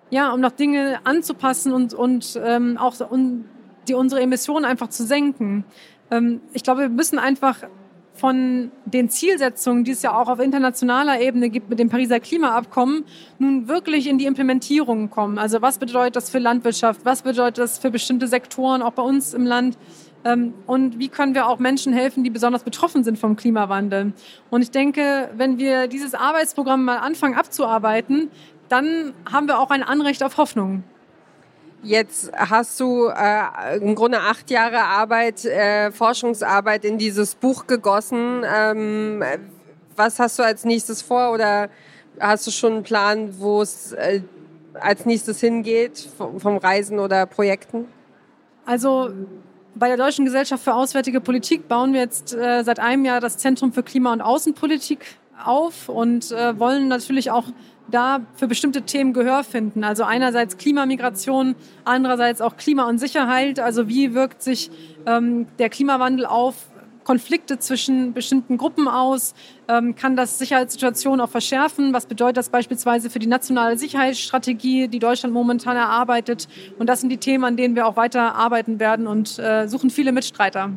ja, 0.10 0.32
um 0.32 0.40
noch 0.40 0.52
Dinge 0.52 1.02
anzupassen 1.04 1.74
und, 1.74 1.94
und 1.94 2.40
ähm, 2.42 2.78
auch 2.78 2.96
um 3.10 3.44
die, 3.90 3.96
unsere 3.96 4.22
Emissionen 4.22 4.64
einfach 4.64 4.88
zu 4.88 5.04
senken. 5.04 5.66
Ähm, 6.10 6.40
ich 6.54 6.64
glaube, 6.64 6.82
wir 6.82 6.90
müssen 6.90 7.20
einfach 7.20 7.64
von 8.20 8.72
den 8.86 9.10
Zielsetzungen, 9.10 9.84
die 9.84 9.92
es 9.92 10.02
ja 10.02 10.20
auch 10.20 10.28
auf 10.28 10.40
internationaler 10.40 11.22
Ebene 11.22 11.50
gibt 11.50 11.70
mit 11.70 11.80
dem 11.80 11.90
Pariser 11.90 12.20
Klimaabkommen, 12.20 13.06
nun 13.40 13.68
wirklich 13.68 14.08
in 14.08 14.18
die 14.18 14.26
Implementierung 14.26 15.10
kommen. 15.10 15.38
Also 15.38 15.62
was 15.62 15.78
bedeutet 15.78 16.16
das 16.16 16.30
für 16.30 16.40
Landwirtschaft? 16.40 17.02
Was 17.06 17.22
bedeutet 17.22 17.60
das 17.60 17.80
für 17.80 17.92
bestimmte 17.92 18.28
Sektoren, 18.28 18.82
auch 18.82 18.94
bei 18.94 19.04
uns 19.04 19.34
im 19.34 19.46
Land? 19.46 19.78
Ähm, 20.26 20.54
und 20.66 21.00
wie 21.00 21.08
können 21.08 21.34
wir 21.34 21.48
auch 21.48 21.60
Menschen 21.60 21.94
helfen, 21.94 22.24
die 22.24 22.30
besonders 22.30 22.64
betroffen 22.64 23.04
sind 23.04 23.18
vom 23.18 23.36
Klimawandel. 23.36 24.14
Und 24.50 24.62
ich 24.62 24.72
denke, 24.72 25.30
wenn 25.38 25.58
wir 25.58 25.88
dieses 25.88 26.14
Arbeitsprogramm 26.14 26.84
mal 26.84 26.98
anfangen 26.98 27.36
abzuarbeiten, 27.36 28.30
dann 28.68 29.14
haben 29.32 29.48
wir 29.48 29.60
auch 29.60 29.72
ein 29.72 29.84
Anrecht 29.84 30.24
auf 30.24 30.38
Hoffnung. 30.38 30.84
Jetzt 31.82 32.32
hast 32.36 32.80
du 32.80 33.08
äh, 33.08 33.78
im 33.78 33.96
Grunde 33.96 34.20
acht 34.20 34.52
Jahre 34.52 34.80
Arbeit, 34.80 35.46
äh, 35.46 35.92
Forschungsarbeit 35.92 36.84
in 36.84 36.98
dieses 36.98 37.36
Buch 37.36 37.68
gegossen. 37.68 38.44
Ähm, 38.46 39.24
was 39.96 40.20
hast 40.20 40.40
du 40.40 40.44
als 40.44 40.66
nächstes 40.66 41.02
vor 41.02 41.32
oder 41.32 41.70
hast 42.20 42.48
du 42.48 42.52
schon 42.52 42.74
einen 42.74 42.84
Plan, 42.84 43.40
wo 43.40 43.62
es 43.62 43.94
äh, 43.94 44.22
als 44.74 45.06
nächstes 45.06 45.40
hingeht 45.40 46.10
vom, 46.18 46.58
Reisen 46.58 47.00
oder 47.00 47.26
Projekten? 47.26 47.88
Also 48.66 49.12
bei 49.76 49.88
der 49.88 49.98
Deutschen 49.98 50.26
Gesellschaft 50.26 50.64
für 50.64 50.74
Auswärtige 50.74 51.22
Politik 51.22 51.70
bauen 51.70 51.94
wir 51.94 52.02
jetzt 52.02 52.34
äh, 52.34 52.64
seit 52.64 52.80
einem 52.80 53.06
Jahr 53.06 53.22
das 53.22 53.38
Zentrum 53.38 53.72
für 53.72 53.84
Klima- 53.84 54.12
und 54.12 54.22
Außenpolitik 54.22 55.06
auf 55.46 55.88
und 55.88 56.32
äh, 56.32 56.60
wollen 56.60 56.90
natürlich 56.90 57.32
auch 57.32 57.46
da 57.90 58.22
für 58.36 58.48
bestimmte 58.48 58.84
Themen 58.84 59.14
Gehör 59.14 59.44
finden. 59.44 59.84
Also 59.84 60.04
einerseits 60.04 60.58
Klimamigration, 60.58 61.56
andererseits 61.86 62.42
auch 62.42 62.58
Klima 62.58 62.88
und 62.88 62.98
Sicherheit. 63.00 63.60
Also 63.60 63.88
wie 63.88 64.14
wirkt 64.14 64.42
sich 64.42 64.72
ähm, 65.06 65.48
der 65.58 65.70
Klimawandel 65.70 66.26
auf 66.26 66.56
Konflikte 67.04 67.58
zwischen 67.58 68.14
bestimmten 68.14 68.58
Gruppen 68.58 68.88
aus? 68.88 69.34
Ähm, 69.68 69.96
kann 69.96 70.16
das 70.16 70.38
Sicherheitssituation 70.38 71.20
auch 71.22 71.30
verschärfen? 71.30 71.92
Was 71.92 72.06
bedeutet 72.06 72.38
das 72.38 72.50
beispielsweise 72.50 73.10
für 73.10 73.18
die 73.18 73.26
nationale 73.26 73.78
Sicherheitsstrategie, 73.78 74.88
die 74.88 75.00
Deutschland 75.00 75.34
momentan 75.34 75.76
erarbeitet? 75.76 76.48
Und 76.78 76.88
das 76.88 77.02
sind 77.02 77.10
die 77.10 77.18
Themen, 77.18 77.44
an 77.46 77.58
denen 77.58 77.76
wir 77.76 77.88
auch 77.88 77.96
weiter 77.96 78.36
arbeiten 78.36 78.80
werden 78.80 79.08
und 79.08 79.40
äh, 79.40 79.68
suchen 79.68 79.90
viele 79.90 80.12
Mitstreiter. 80.12 80.72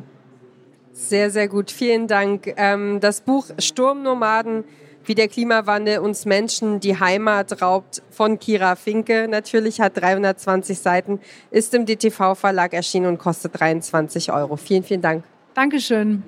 Sehr, 0.92 1.30
sehr 1.30 1.48
gut. 1.48 1.70
Vielen 1.70 2.06
Dank. 2.06 2.52
Ähm, 2.56 3.00
das 3.00 3.20
Buch 3.22 3.46
Sturmnomaden 3.58 4.64
wie 5.04 5.14
der 5.14 5.28
Klimawandel 5.28 5.98
uns 5.98 6.24
Menschen 6.24 6.80
die 6.80 6.98
Heimat 6.98 7.62
raubt 7.62 8.02
von 8.10 8.38
Kira 8.38 8.76
Finke. 8.76 9.26
Natürlich 9.28 9.80
hat 9.80 9.96
320 9.96 10.78
Seiten, 10.78 11.20
ist 11.50 11.74
im 11.74 11.86
DTV-Verlag 11.86 12.72
erschienen 12.72 13.06
und 13.06 13.18
kostet 13.18 13.58
23 13.58 14.32
Euro. 14.32 14.56
Vielen, 14.56 14.82
vielen 14.82 15.02
Dank. 15.02 15.24
Dankeschön. 15.54 16.22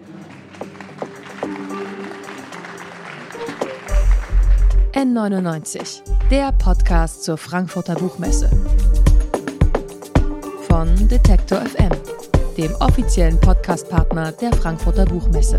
N99, 4.95 6.03
der 6.31 6.53
Podcast 6.53 7.25
zur 7.25 7.37
Frankfurter 7.37 7.97
Buchmesse. 7.97 8.49
Von 10.69 11.09
Detektor 11.09 11.63
FM, 11.63 11.91
dem 12.57 12.73
offiziellen 12.77 13.41
Podcastpartner 13.41 14.31
der 14.33 14.53
Frankfurter 14.53 15.05
Buchmesse. 15.05 15.59